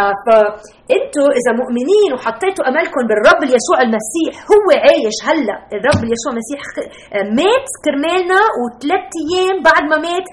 آه 0.00 0.14
فانتوا 0.26 1.28
إذا 1.38 1.52
مؤمنين 1.60 2.10
وحطيتوا 2.14 2.64
أملكم 2.70 3.02
بالرب 3.08 3.40
يسوع 3.56 3.78
المسيح 3.86 4.32
هو 4.52 4.66
عايش 4.84 5.16
هلا. 5.28 5.56
الرب 5.76 6.00
يسوع 6.14 6.30
المسيح 6.34 6.60
آه، 7.16 7.26
مات 7.40 7.68
كرمالنا 7.84 8.40
وثلاث 8.60 9.06
أيام 9.22 9.56
بعد 9.68 9.84
ما 9.90 9.98
مات. 10.08 10.26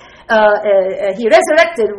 هي 1.18 1.26
resurrected 1.36 1.90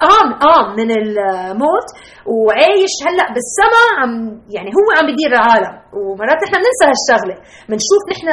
قام 0.00 0.28
قام 0.44 0.76
من 0.76 0.90
الموت 0.90 1.88
وعايش 2.26 2.94
هلأ 3.06 3.26
بالسماء 3.34 3.88
عم 4.00 4.12
يعني 4.56 4.70
هو 4.76 4.86
عم 5.00 5.06
بيدير 5.06 5.30
العالم. 5.32 5.74
ومرات 5.96 6.38
نحن 6.44 6.54
بننسى 6.62 6.84
هالشغلة. 6.92 7.36
بنشوف 7.68 8.02
نحن 8.12 8.28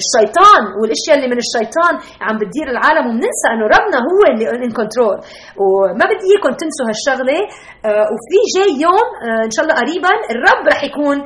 الشيطان 0.00 0.62
والأشياء 0.78 1.14
اللي 1.16 1.28
من 1.34 1.40
الشيطان 1.46 1.94
عم 2.26 2.34
بتدير 2.40 2.66
العالم 2.74 3.04
وبننسى 3.06 3.46
إنه 3.54 3.66
ربنا 3.76 3.98
هو 4.08 4.20
اللي 4.30 4.44
ان 4.66 4.72
كنترول 4.78 5.18
وما 5.62 6.04
بدي 6.10 6.24
إياكم 6.28 6.52
تنسوا 6.62 6.86
هالشغلة. 6.90 7.38
آه، 7.86 8.06
وفي 8.12 8.38
جاي 8.54 8.70
يوم 8.86 9.08
آه، 9.26 9.44
إن 9.48 9.52
شاء 9.54 9.62
الله 9.64 9.76
قريبا 9.82 10.12
الرب 10.34 10.62
رح 10.72 10.80
يكون 10.90 11.16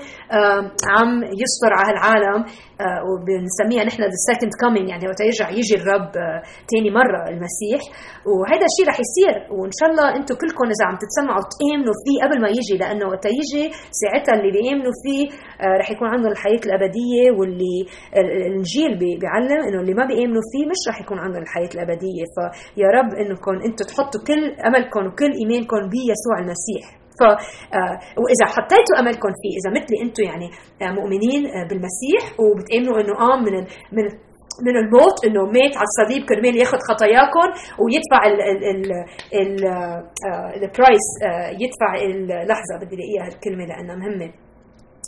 عم 0.94 1.10
يستر 1.42 1.72
على 1.80 1.92
العالم 1.96 2.40
آه، 2.84 3.00
وبنسميها 3.08 3.84
نحن 3.88 4.00
the 4.02 4.20
second 4.28 4.52
coming 4.62 4.88
يعني 4.92 5.04
وقت 5.08 5.20
يرجع 5.20 5.48
يجي 5.58 5.74
الرب 5.80 6.12
ثاني 6.70 6.90
مرة 7.00 7.20
المسيح. 7.32 7.80
وهذا 8.30 8.64
الشيء 8.70 8.86
رح 8.90 8.98
يصير. 9.04 9.34
وإن 9.56 9.72
شاء 9.78 9.88
الله 9.90 10.06
أنتم 10.18 10.34
كلكم 10.42 10.66
إذا 10.74 10.84
عم 10.88 10.96
تتسمعوا 11.02 11.44
تامنوا 11.60 11.96
فيه 12.04 12.16
قبل 12.24 12.36
ما 12.44 12.48
يجي 12.58 12.74
لأنه 12.82 13.04
وقت 13.10 13.24
يجي 13.40 13.64
ساعتها 14.00 14.34
اللي 14.36 14.50
بيامنوا 14.80 14.92
فيه 15.04 15.28
رح 15.80 15.90
يكون 15.90 16.08
عندهم 16.08 16.32
الحياة 16.32 16.60
الأبدية 16.66 17.30
واللي 17.38 17.78
الانجيل 18.16 18.98
بيعلم 18.98 19.60
إنه 19.68 19.80
اللي 19.80 19.94
ما 19.94 20.06
بيأمنوا 20.06 20.42
فيه 20.52 20.64
مش 20.70 20.80
رح 20.88 21.00
يكون 21.00 21.18
عندهم 21.18 21.42
الحياة 21.42 21.68
الأبدية. 21.74 22.24
فيا 22.34 22.88
رب 22.98 23.14
إنكم 23.14 23.54
أنتم 23.66 23.84
تحطوا 23.84 24.20
كل 24.28 24.42
أملكم 24.68 25.06
وكل 25.06 25.32
إيمانكم 25.40 25.80
بيسوع 25.92 26.36
المسيح. 26.44 26.84
ف 27.18 27.22
آه، 27.22 27.94
وإذا 28.22 28.46
حطيتوا 28.54 28.98
أملكم 29.00 29.28
فيه 29.40 29.54
إذا 29.58 29.70
مثلي 29.80 29.96
أنتم 30.02 30.22
يعني 30.22 30.48
آه، 30.82 30.92
مؤمنين 30.98 31.46
آه، 31.46 31.64
بالمسيح 31.68 32.22
وبتأمنوا 32.40 33.00
إنه 33.00 33.14
قام 33.14 33.44
من 33.44 33.54
من 33.96 34.04
من 34.66 34.76
الموت 34.76 35.16
إنه 35.26 35.42
مات 35.46 35.76
على 35.76 35.88
الصليب 35.90 36.28
كرمال 36.28 36.56
ياخذ 36.56 36.78
خطاياكم 36.90 37.48
ويدفع 37.80 38.20
ال 38.26 38.40
ال 38.50 38.92
ال 39.40 39.64
ال 40.62 40.70
price 40.70 41.06
يدفع 41.62 41.90
اللحظه 42.04 42.74
بدي 42.80 42.94
ألاقيها 42.96 43.28
الكلمة 43.34 43.64
لأنها 43.64 43.96
مهمة. 43.96 44.32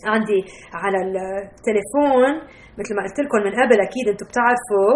عندي 0.07 0.41
على 0.75 0.99
التليفون 0.99 2.33
مثل 2.79 2.97
ما 2.97 3.03
قلت 3.03 3.21
لكم 3.21 3.39
من 3.39 3.53
قبل 3.53 3.81
أكيد 3.81 4.09
أنتم 4.09 4.27
بتعرفوا 4.27 4.91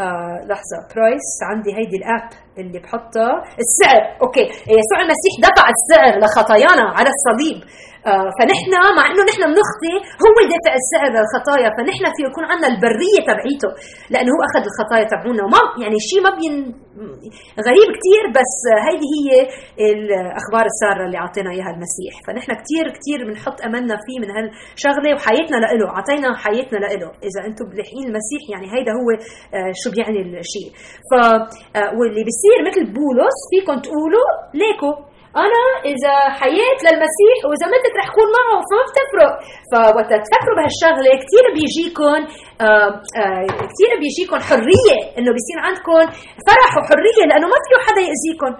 آه 0.00 0.46
لحظة 0.46 0.78
price 0.94 1.28
عندي 1.50 1.70
هيدي 1.76 1.96
الأب. 1.96 2.28
اللي 2.60 2.78
بحطها 2.84 3.32
السعر 3.64 4.02
أوكي. 4.22 4.44
يسوع 4.80 4.98
المسيح 5.04 5.32
دفع 5.48 5.66
السعر 5.76 6.12
لخطايانا 6.22 6.86
على 6.98 7.10
الصليب. 7.16 7.58
آه 8.06 8.30
فنحن 8.38 8.72
مع 8.98 9.04
إنه 9.10 9.22
نحن 9.30 9.42
بنخطي 9.52 9.94
هو 10.24 10.36
دافع 10.52 10.72
السعر 10.82 11.08
للخطايا 11.16 11.68
فنحن 11.76 12.04
في 12.14 12.20
يكون 12.28 12.44
عندنا 12.50 12.68
البرية 12.74 13.20
تبعيته 13.30 13.70
لأنه 14.12 14.30
هو 14.34 14.40
أخذ 14.48 14.62
الخطايا 14.70 15.04
تبعونا. 15.12 15.42
وما 15.44 15.60
يعني 15.82 15.98
شيء 16.08 16.20
ما 16.26 16.30
بين 16.40 16.54
غريب 17.68 17.88
كثير 17.96 18.24
بس 18.38 18.54
هيدي 18.86 19.08
هي 19.16 19.28
الأخبار 19.94 20.64
السارة 20.72 21.02
اللي 21.06 21.18
أعطينا 21.24 21.50
إياها 21.56 21.72
المسيح. 21.76 22.14
فنحن 22.26 22.50
كثير 22.60 22.84
كثير 22.98 23.18
بنحط 23.28 23.58
أملنا 23.68 23.96
فيه 24.04 24.18
من 24.22 24.28
هالشغلة 24.36 25.10
وحياتنا 25.16 25.56
له 25.80 25.88
أعطينا 25.96 26.28
حياتنا 26.44 26.78
له 27.02 27.10
إذا 27.28 27.40
أنتم 27.48 27.66
لاحقين 27.76 28.04
المسيح 28.10 28.42
يعني 28.52 28.66
هيدا 28.74 28.92
هو 29.00 29.08
آه 29.56 29.72
شو 29.80 29.88
بيعني 29.94 30.20
الشيء. 30.44 30.68
ف 31.08 31.10
آه 31.14 31.90
واللي 31.98 32.22
بيصير 32.28 32.47
مثل 32.68 32.82
بولس 32.98 33.36
فيكم 33.50 33.76
تقولوا 33.86 34.28
ليكو. 34.62 34.92
أنا 35.46 35.62
إذا 35.92 36.14
حييت 36.40 36.78
للمسيح 36.86 37.38
وإذا 37.48 37.66
متت 37.74 37.94
رح 38.00 38.06
أكون 38.10 38.28
معه 38.36 38.56
فما 38.68 38.82
بتفرق. 38.88 39.32
فوقت 39.72 40.10
تفكروا 40.24 40.56
بهالشغلة 40.58 41.10
كثير 41.22 41.44
بيجيكم 41.56 42.18
آه 42.66 42.90
آه 43.22 43.46
كثير 43.70 43.90
بيجيكم 44.02 44.38
حرية 44.48 44.96
إنه 45.18 45.30
بيصير 45.36 45.58
عندكم 45.66 46.02
فرح 46.48 46.70
وحرية 46.78 47.24
لأنه 47.28 47.46
ما 47.52 47.58
فيه 47.64 47.78
حدا 47.86 48.02
ياذيكم 48.10 48.52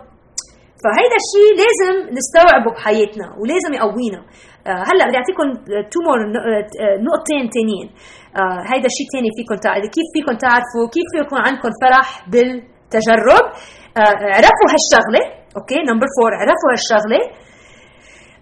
فهيدا 0.82 1.16
الشيء 1.22 1.50
لازم 1.62 1.94
نستوعبه 2.18 2.70
بحياتنا 2.74 3.26
ولازم 3.40 3.72
يقوينا. 3.80 4.20
آه 4.68 4.82
هلأ 4.88 5.04
بدي 5.08 5.16
اعطيكم 5.20 5.46
two 5.92 5.98
more 6.06 6.18
نقطتين 7.06 7.44
ثانيين 7.56 7.88
هيدا 8.70 8.88
شيء 8.96 9.06
ثاني 9.14 9.30
فيكم 9.36 9.56
كيف 9.94 10.08
فيكم 10.14 10.34
تعرفوا 10.44 10.84
كيف 10.96 11.10
يكون 11.22 11.40
عندكم 11.46 11.70
فرح 11.82 12.08
بالتجرب؟ 12.32 13.46
عرفوا 14.36 14.68
هالشغلة. 14.74 15.22
okay 15.56 15.78
number 15.90 16.08
four 16.16 16.32
عرفوا 16.40 16.70
هالشغلة. 16.74 17.20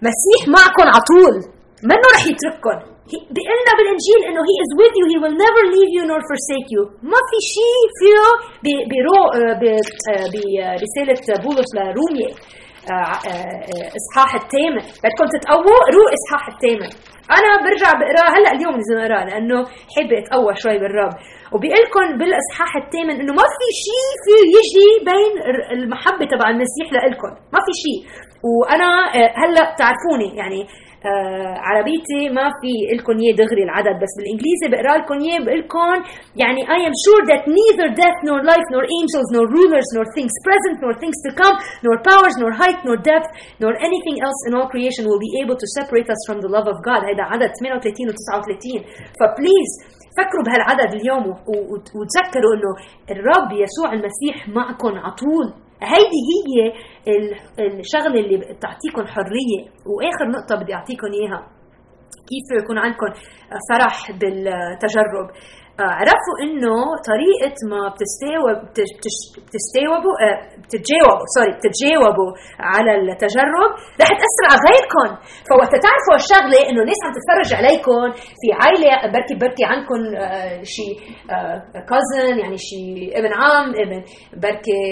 مسيح 0.06 0.40
معكم 0.56 0.86
على 0.92 1.02
طول. 1.10 1.34
منه 1.90 2.06
رح 2.14 2.22
يترككم. 2.30 2.78
بيقول 3.34 3.60
بالإنجيل 3.78 4.20
إنه 4.28 4.40
He 4.48 4.56
is 4.64 4.70
with 4.80 4.94
you. 4.98 5.06
He 5.12 5.18
will 5.22 5.36
never 5.44 5.62
leave 5.74 5.92
you 5.96 6.04
nor 6.10 6.20
forsake 6.30 6.68
you. 6.74 6.82
ما 7.12 7.20
في 7.28 7.38
شيء 7.54 7.80
فيه 7.98 8.24
برساله 9.60 11.20
بولس 11.44 11.70
لروميا. 11.76 12.30
إصحاح 14.00 14.30
الثامن 14.42 14.82
بدكم 15.02 15.26
تتقووا 15.34 15.78
قروا 15.86 16.08
إصحاح 16.18 16.48
الثامن 16.54 16.90
أنا 17.38 17.50
برجع 17.64 17.90
بقراه 18.00 18.28
هلأ 18.36 18.50
اليوم 18.56 18.74
لازم 18.76 18.96
اقراه 19.04 19.24
لأنه 19.24 19.58
حابه 19.94 20.16
اتقوى 20.22 20.52
شوي 20.62 20.78
بالرب. 20.78 21.14
وبيقول 21.52 21.82
لكم 21.86 22.18
بالإصحاح 22.18 22.70
الثامن 22.82 23.14
إنه 23.20 23.32
ما 23.40 23.46
في 23.58 23.68
شيء 23.86 24.06
فيه 24.24 24.42
يجي 24.56 24.88
بين 25.10 25.32
المحبة 25.78 26.24
تبع 26.32 26.46
المسيح 26.54 26.86
لإلكم. 26.92 27.28
ما 27.54 27.60
في 27.66 27.72
شيء 27.84 28.00
وأنا 28.48 28.88
هلأ 29.42 29.62
بتعرفوني 29.74 30.28
يعني 30.40 30.60
آه 30.62 30.85
عربيتي 31.68 32.20
ما 32.38 32.46
في 32.60 32.72
لكم 32.98 33.16
اياه 33.22 33.34
دغري 33.42 33.62
العدد 33.68 33.96
بس 34.02 34.12
بالانجليزي 34.18 34.66
بقرا 34.72 34.94
لكم 35.00 35.16
اياه 35.24 35.40
بقول 35.44 35.60
لكم 35.64 35.96
يعني 36.42 36.60
I 36.76 36.78
am 36.88 36.94
sure 37.04 37.22
that 37.30 37.42
neither 37.58 37.88
death 38.02 38.18
nor 38.28 38.38
life 38.52 38.68
nor 38.74 38.84
angels 38.98 39.28
nor 39.34 39.44
rulers 39.56 39.88
nor 39.96 40.04
things 40.16 40.34
present 40.48 40.76
nor 40.84 40.92
things 41.02 41.18
to 41.26 41.30
come 41.40 41.56
nor 41.84 41.94
powers 42.08 42.34
nor 42.42 42.50
height 42.62 42.80
nor 42.86 42.96
depth 43.10 43.30
nor 43.62 43.72
anything 43.88 44.16
else 44.26 44.40
in 44.48 44.52
all 44.56 44.68
creation 44.74 45.04
will 45.10 45.22
be 45.26 45.32
able 45.42 45.56
to 45.62 45.66
separate 45.78 46.08
us 46.14 46.20
from 46.28 46.38
the 46.44 46.50
love 46.56 46.68
of 46.72 46.78
God 46.88 47.00
هذا 47.10 47.22
عدد 47.32 47.50
38 47.60 48.08
و 48.08 48.12
39 48.12 48.84
فبليز 49.18 49.70
فكروا 50.18 50.44
بهالعدد 50.46 50.90
اليوم 50.94 51.24
وتذكروا 51.98 52.52
انه 52.56 52.72
الرب 53.10 53.50
يسوع 53.64 53.92
المسيح 53.92 54.48
معكم 54.48 54.88
على 54.88 55.14
طول 55.22 55.65
هيدي 55.82 56.20
هي 56.30 56.72
الشغلة 57.80 58.20
اللي 58.20 58.36
بتعطيكم 58.36 59.06
حرية. 59.06 59.60
وآخر 59.86 60.28
نقطة 60.28 60.62
بدي 60.62 60.74
اعطيكم 60.74 61.06
إياها 61.06 61.40
كيف 62.28 62.62
يكون 62.62 62.78
عندكم 62.78 63.06
فرح 63.70 64.10
بالتجرب. 64.10 65.28
عرفوا 65.80 66.36
إنه 66.44 66.76
طريقة 67.12 67.56
ما 67.70 67.80
بتستجوب 67.94 68.56
بتستجوبوا 69.46 70.14
آه، 70.24 70.38
بتتجاوبوا 70.62 71.26
sorry 71.36 71.52
بتتجاوبوا 71.58 72.30
على 72.60 72.92
التجارب 72.94 73.70
رح 74.00 74.10
تأثر 74.20 74.44
على 74.50 74.60
غيركم 74.68 75.08
فوقت 75.50 75.72
تعرفوا 75.84 76.16
الشغلة 76.22 76.58
إنه 76.68 76.80
الناس 76.84 77.00
عم 77.04 77.12
تتفرج 77.18 77.50
عليكم 77.60 78.02
في 78.40 78.48
عائلة 78.60 79.12
بركي 79.14 79.34
بركي 79.42 79.64
عندكم 79.72 80.00
آه، 80.16 80.62
شيء 80.76 80.94
cousin 81.90 82.38
يعني 82.42 82.58
شيء 82.70 83.18
ابن 83.18 83.32
عم 83.40 83.68
ابن 83.82 84.00
بركي 84.42 84.82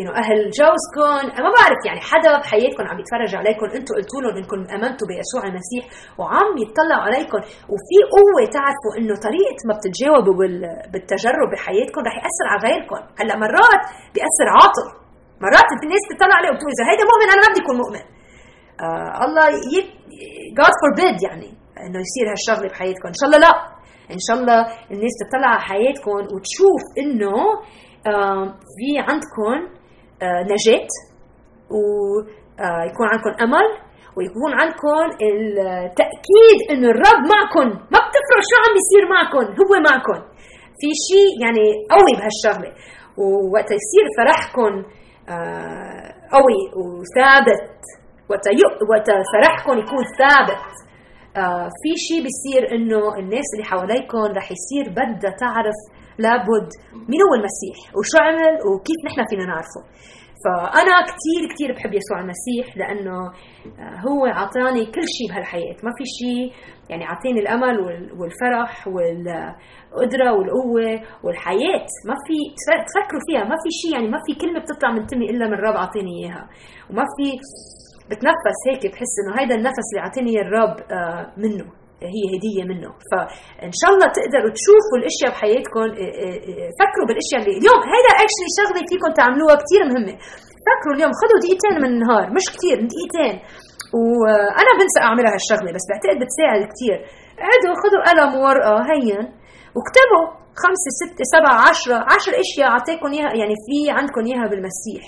أو 0.00 0.10
أهل 0.22 0.38
جوزكم 0.58 1.22
ما 1.44 1.50
بعرف 1.56 1.80
يعني 1.88 2.00
حدا 2.10 2.30
بحياتكم 2.42 2.84
عم 2.90 2.98
يتفرج 3.02 3.32
عليكم 3.40 3.66
أنتم 3.76 3.92
قلتوا 3.98 4.20
لهم 4.22 4.36
انكم 4.40 4.60
أمنتوا 4.76 5.06
بيسوع 5.10 5.42
المسيح 5.50 5.84
وعم 6.18 6.50
يطلعوا 6.64 7.04
عليكم 7.08 7.40
وفي 7.72 7.98
قوة 8.16 8.42
تعرفوا 8.56 8.92
إنه 8.98 9.14
طريقة 9.28 9.58
ما 9.68 9.74
بتتجاوبوا 9.78 10.31
بالتجرب 10.92 11.48
بحياتكم 11.52 12.00
رح 12.08 12.14
يأثر 12.22 12.46
على 12.52 12.60
غيركم. 12.66 13.00
هلأ 13.20 13.34
مرات 13.44 13.82
بيأثر 14.14 14.46
عاطل. 14.56 14.86
مرات 15.44 15.68
في 15.80 15.86
ناس 15.92 16.04
تطلع 16.10 16.36
عليه 16.38 16.50
وتقول 16.52 16.70
إذا 16.76 16.84
هيدا 16.90 17.04
مؤمن 17.10 17.28
أنا 17.32 17.40
ما 17.42 17.48
بدي 17.52 17.62
اكون 17.64 17.76
مؤمن. 17.82 18.04
آه 18.84 19.24
الله. 19.24 19.48
God 20.60 20.74
forbid 20.82 21.16
يعني 21.26 21.48
إنه 21.84 21.98
يصير 22.06 22.26
هالشغلة 22.32 22.68
بحياتكم. 22.70 23.08
إن 23.12 23.18
شاء 23.20 23.26
الله 23.28 23.40
لا. 23.46 23.52
إن 24.14 24.20
شاء 24.26 24.36
الله 24.40 24.60
الناس 24.90 25.14
تطلع 25.22 25.48
على 25.54 25.60
حياتكم 25.70 26.10
وتشوف 26.10 26.82
إنه 27.02 27.36
آه 28.06 28.44
في 28.76 28.88
عندكم 29.08 29.56
آه 30.22 30.42
نجاة 30.52 30.92
ويكون 31.70 33.06
آه، 33.06 33.12
عندكم 33.12 33.34
أمل 33.44 33.68
ويكون 34.16 34.50
عندكم 34.60 35.04
التأكيد 35.86 36.58
انه 36.70 36.88
الرب 36.94 37.22
معكم. 37.34 37.68
ما 37.92 37.98
بتفرق 38.06 38.42
شو 38.50 38.56
عم 38.62 38.72
بيصير 38.76 39.04
معكم 39.14 39.44
هو 39.60 39.72
معكم. 39.90 40.18
في 40.80 40.88
شيء 41.08 41.30
يعني 41.44 41.64
قوي 41.94 42.12
بهالشغلة. 42.18 42.72
ووقت 43.20 43.70
يصير 43.80 44.04
فرحكم 44.16 44.72
آه، 45.28 46.08
قوي 46.36 46.60
وثابت. 46.80 47.72
وقت 48.90 49.08
فرحكم 49.32 49.78
يكون 49.78 50.04
ثابت. 50.20 50.64
آه، 51.36 51.68
في 51.82 51.90
شيء 52.06 52.20
بيصير 52.26 52.62
إنه 52.74 53.00
الناس 53.18 53.48
اللي 53.54 53.64
حواليكم 53.64 54.24
رح 54.38 54.48
يصير 54.56 54.84
بدها 54.98 55.30
تعرف 55.44 55.78
لابد 56.18 56.68
مين 57.08 57.20
هو 57.26 57.34
المسيح؟ 57.40 57.78
وشو 57.96 58.18
عمل؟ 58.26 58.54
وكيف 58.68 59.00
نحن 59.06 59.20
فينا 59.30 59.44
نعرفه؟ 59.50 59.82
فأنا 60.44 60.94
كثير 61.10 61.42
كثير 61.54 61.72
بحب 61.76 61.92
يسوع 61.94 62.20
المسيح 62.20 62.76
لأنه 62.76 63.18
آه، 63.78 63.96
هو 64.08 64.26
أعطاني 64.26 64.86
كل 64.86 65.06
شيء 65.16 65.28
بهالحياة. 65.30 65.76
ما 65.82 65.90
في 65.98 66.04
شيء 66.18 66.52
يعني 66.90 67.04
أعطيني 67.04 67.40
الأمل 67.40 67.76
والفرح 68.18 68.88
والقدرة 68.88 70.32
والقوة 70.32 71.00
والحياة. 71.24 71.86
ما 72.08 72.14
في 72.26 72.36
تفكروا 72.88 73.20
فيها. 73.26 73.44
ما 73.44 73.56
في 73.62 73.70
شيء 73.80 73.92
يعني 73.94 74.08
ما 74.08 74.18
في 74.26 74.34
كلمة 74.40 74.60
بتطلع 74.60 74.90
من 74.92 75.06
تمي 75.06 75.26
إلا 75.30 75.46
من 75.46 75.54
الرب 75.54 75.74
أعطيني 75.74 76.10
إياها. 76.24 76.48
وما 76.90 77.04
في 77.16 77.26
بتنفس 78.10 78.58
هيك 78.68 78.92
بحس 78.92 79.14
إنه 79.20 79.40
هيدا 79.40 79.54
النفس 79.54 79.86
اللي 79.92 80.02
أعطيني 80.06 80.30
إياه 80.30 80.42
الرب 80.42 80.76
آه، 80.92 81.32
منه. 81.36 81.81
هي 82.14 82.22
هدية 82.34 82.62
منه. 82.70 82.90
فإن 83.10 83.72
شاء 83.80 83.90
الله 83.94 84.08
تقدروا 84.18 84.50
تشوفوا 84.58 84.96
الأشياء 85.00 85.30
بحياتكم 85.34 85.86
إيه، 86.00 86.12
إيه، 86.22 86.38
إيه، 86.46 86.68
فكروا 86.80 87.06
بالأشياء 87.08 87.38
اللي 87.40 87.54
اليوم 87.60 87.80
هيدا 87.92 88.12
اكشلي 88.22 88.48
شغلة 88.58 88.82
فيكم 88.90 89.10
تعملوها 89.20 89.54
كثير 89.62 89.80
مهمة. 89.90 90.14
فكروا 90.66 90.94
اليوم 90.96 91.12
خذوا 91.20 91.38
دقيقتين 91.42 91.74
من 91.82 91.90
النهار 91.94 92.24
مش 92.36 92.46
كثير 92.54 92.76
دقيقتين. 92.90 93.34
وأنا 93.98 94.72
بنسى 94.80 95.00
اعملها 95.06 95.32
هالشغله 95.36 95.70
بس 95.76 95.84
بعتقد 95.90 96.16
بتساعد 96.22 96.60
كثير 96.72 96.98
اقعدوا 97.42 97.74
خذوا 97.82 98.02
قلم 98.08 98.30
وورقة 98.40 98.74
هين. 98.90 99.22
واكتبوا 99.74 100.24
خمسة 100.62 100.90
ستة 101.00 101.24
سبعة 101.34 101.56
عشرة 101.68 101.98
عشر 102.12 102.32
أشياء 102.44 102.68
اعطيكم 102.74 103.08
إياها 103.14 103.32
يعني 103.40 103.56
في 103.66 103.76
عندكم 103.98 104.22
إياها 104.28 104.46
بالمسيح. 104.50 105.04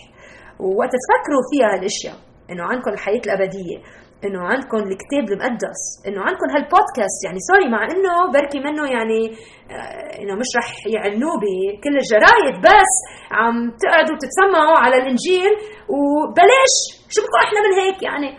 ووقت 0.62 0.92
تفكروا 1.02 1.42
فيها 1.50 1.68
هالاشياء 1.74 2.16
إنه 2.50 2.62
عندكم 2.70 2.90
الحياة 2.96 3.22
الأبدية. 3.26 3.78
إنه 4.26 4.40
عندكم 4.50 4.76
الكتاب 4.92 5.24
المقدس 5.32 5.80
إنه 6.06 6.20
عندكم 6.26 6.48
هالبودكاست 6.54 7.18
يعني 7.26 7.38
سوري 7.48 7.68
مع 7.74 7.82
إنه 7.92 8.14
بركي 8.34 8.58
منه 8.66 8.84
يعني 8.96 9.22
آه، 9.70 10.20
إنه 10.20 10.34
مش 10.40 10.50
رح 10.58 10.68
يعلنوه 10.94 11.34
بكل 11.42 11.94
الجرايد 12.02 12.54
بس 12.68 12.92
عم 13.38 13.56
تقعدوا 13.82 14.16
تتسمعوا 14.22 14.78
على 14.84 14.96
الإنجيل 14.96 15.52
وبلاش 15.94 16.74
شو 17.12 17.18
بدكم 17.22 17.38
أحلى 17.44 17.58
من 17.66 17.72
هيك 17.80 17.98
يعني؟ 18.08 18.30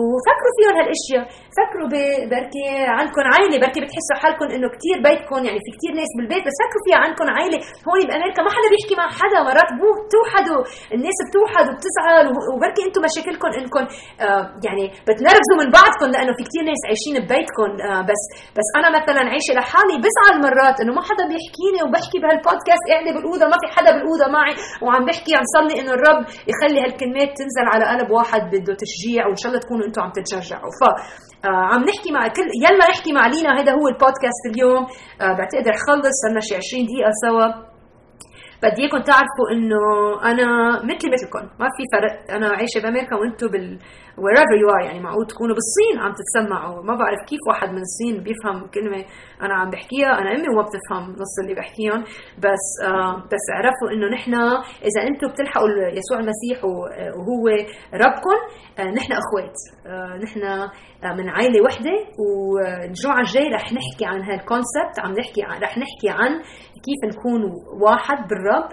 وفكروا 0.00 0.52
فيهم 0.56 0.74
هالأشياء. 0.78 1.24
فكروا 1.58 1.88
بركي 2.32 2.64
عندكم 2.98 3.22
عائله 3.32 3.56
بركي 3.64 3.80
بتحسوا 3.84 4.16
حالكم 4.22 4.46
إنه 4.54 4.68
كثير 4.76 4.96
بيتكم 5.06 5.40
يعني 5.48 5.60
في 5.64 5.70
كثير 5.76 5.92
ناس 6.00 6.10
بالبيت 6.16 6.42
بس 6.46 6.56
فكروا 6.62 6.82
فيها 6.86 6.98
عندكم 7.04 7.26
عائله 7.36 7.58
هون 7.88 8.00
بأمريكا 8.08 8.40
ما 8.46 8.50
حدا 8.56 8.68
بيحكي 8.72 8.94
مع 9.00 9.06
حدا 9.20 9.38
مرات 9.48 9.70
بتوحدوا 9.80 10.60
الناس 10.96 11.18
بتوحد 11.26 11.64
وبتزعل 11.68 12.26
وبركي 12.54 12.82
أنتم 12.88 13.00
مشاكلكم 13.08 13.50
إنكم 13.58 13.84
آه 14.26 14.44
يعني 14.66 14.84
بتنرفزوا 15.08 15.56
من 15.62 15.68
بعضكم 15.78 16.06
لأنه 16.14 16.32
في 16.38 16.42
كثير 16.48 16.62
ناس 16.70 16.80
عايشين 16.88 17.14
ببيتكم 17.24 17.70
آه 17.88 18.02
بس 18.10 18.22
بس 18.58 18.68
أنا 18.78 18.88
مثلا 18.98 19.22
عايشة 19.32 19.52
لحالي 19.58 19.94
بزعل 20.04 20.34
مرات 20.46 20.76
إنه 20.82 20.92
ما 20.98 21.02
حدا 21.08 21.24
بيحكيني 21.30 21.78
وبحكي 21.84 22.16
بهالبودكاست 22.22 22.84
قاعدة 22.90 23.10
بالأوضة 23.14 23.46
ما 23.52 23.56
في 23.62 23.66
حدا 23.76 23.90
بالأوضة 23.94 24.26
معي 24.36 24.54
وعم 24.84 25.02
بحكي 25.08 25.32
عم 25.38 25.46
صلي 25.56 25.74
إنه 25.80 25.92
الرب 25.96 26.20
يخلي 26.50 26.78
هالكلمات 26.84 27.30
تنزل 27.40 27.66
على 27.72 27.84
قلب 27.92 28.08
واحد 28.18 28.42
بده 28.52 28.72
تشجيع 28.82 29.22
وإن 29.26 29.38
شاء 29.40 29.48
الله 29.50 29.60
تكونوا 29.64 29.84
أنتم 29.88 30.00
عم 30.04 30.12
تتشجعوا. 30.18 30.70
ف 30.80 30.82
عم 31.46 31.82
نحكي 31.84 32.12
مع 32.12 32.28
كل 32.28 32.48
يلا 32.64 32.88
نحكي 32.90 33.12
مع 33.12 33.26
لينا. 33.26 33.60
هذا 33.60 33.72
هو 33.72 33.88
البودكاست 33.88 34.44
اليوم. 34.50 34.86
آه 35.20 35.32
بعتقد 35.38 35.68
رح 35.68 35.78
خلص 35.86 36.14
صرنا 36.22 36.40
شي 36.40 36.54
20 36.56 36.86
دقيقة 36.86 37.10
سوا. 37.24 37.46
بدي 38.62 38.82
إياكم 38.82 38.98
تعرفوا 38.98 39.46
إنه 39.52 39.82
أنا 40.30 40.46
مثلي 40.84 41.10
مثلكم 41.12 41.44
ما 41.60 41.68
في 41.76 41.82
فرق. 41.92 42.36
أنا 42.36 42.48
عايشة 42.48 42.80
بأمريكا 42.82 43.16
وأنتم 43.16 43.46
بال 43.46 43.78
wherever 44.22 44.54
you 44.62 44.68
are 44.76 44.84
يعني 44.84 45.00
معقول 45.00 45.26
تكونوا 45.26 45.54
بالصين 45.54 45.98
عم 45.98 46.12
تتسمعوا. 46.12 46.82
ما 46.82 46.94
بعرف 46.96 47.20
كيف 47.28 47.40
واحد 47.48 47.68
من 47.68 47.82
الصين 47.88 48.22
بيفهم 48.22 48.66
كلمة 48.74 49.04
أنا 49.42 49.54
عم 49.54 49.70
بحكيها. 49.70 50.18
أنا 50.18 50.30
أمي 50.30 50.48
ما 50.56 50.62
بتفهم 50.62 51.10
نص 51.10 51.34
اللي 51.42 51.54
بحكيهم. 51.54 52.02
بس 52.38 52.66
آه 52.84 53.16
بس 53.16 53.44
اعرفوا 53.54 53.88
إنه 53.92 54.06
نحن 54.16 54.34
إذا 54.88 55.00
أنتم 55.08 55.28
بتلحقوا 55.28 55.68
يسوع 55.68 56.18
المسيح 56.18 56.64
وهو 56.64 57.44
ربكم 57.94 58.38
آه 58.78 58.90
نحن 58.98 59.12
أخوات. 59.12 59.56
آه 59.86 60.16
نحن 60.24 60.42
آه 60.42 61.14
من 61.18 61.28
عائله 61.28 61.62
وحدة. 61.62 61.96
والجمعة 62.18 63.20
الجاي 63.20 63.48
رح 63.54 63.72
نحكي 63.72 64.04
عن 64.04 64.22
هالكونسبت 64.22 64.94
عم 64.98 65.12
نحكي 65.12 65.42
رح 65.42 65.78
نحكي 65.78 66.08
عن 66.08 66.32
كيف 66.86 67.00
نكون 67.16 67.42
واحد 67.82 68.28
بالرب. 68.28 68.68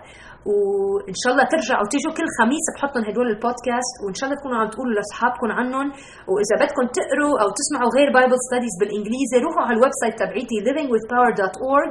وإن 0.50 1.16
شاء 1.22 1.32
الله 1.34 1.46
ترجعوا 1.54 1.86
تيجوا 1.94 2.14
كل 2.18 2.28
خميس 2.40 2.66
بحطهم 2.74 3.04
هدول 3.10 3.28
البودكاست 3.36 3.94
وإن 4.04 4.16
شاء 4.18 4.26
الله 4.28 4.38
تكونوا 4.40 4.58
عم 4.62 4.70
تقولوا 4.74 4.94
لأصحابكم 4.98 5.50
عنهم. 5.60 5.88
وإذا 6.32 6.56
بدكم 6.62 6.86
تقروا 7.00 7.34
أو 7.42 7.48
تسمعوا 7.60 7.90
غير 7.98 8.08
Bible 8.16 8.38
studies 8.48 8.74
بالإنجليزي 8.80 9.38
روحوا 9.46 9.64
على 9.68 9.76
ال 9.78 9.94
website 10.02 10.16
تبعيتي 10.24 10.56
livingwithpower.org 10.68 11.90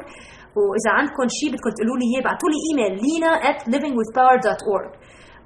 وإذا 0.59 0.91
عندكم 0.99 1.25
شيء 1.39 1.49
بدكم 1.53 1.71
تقولوا 1.77 1.97
لي 2.01 2.07
إياه 2.11 2.21
ابعثوا 2.23 2.51
لي 2.53 2.59
email 2.67 2.93
lina 3.07 3.33
at 3.51 3.59
livingwithpower.org 3.73 4.91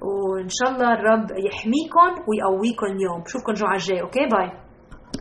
وإن 0.07 0.49
شاء 0.57 0.69
الله 0.71 0.89
الرب 0.97 1.27
يحميكم 1.47 2.09
ويقويكم 2.27 2.85
اليوم 2.85 3.19
بشوفكم 3.23 3.51
الجمعة 3.51 3.75
الجاية 3.75 4.01
okay؟ 4.01 4.25
bye 4.33 4.64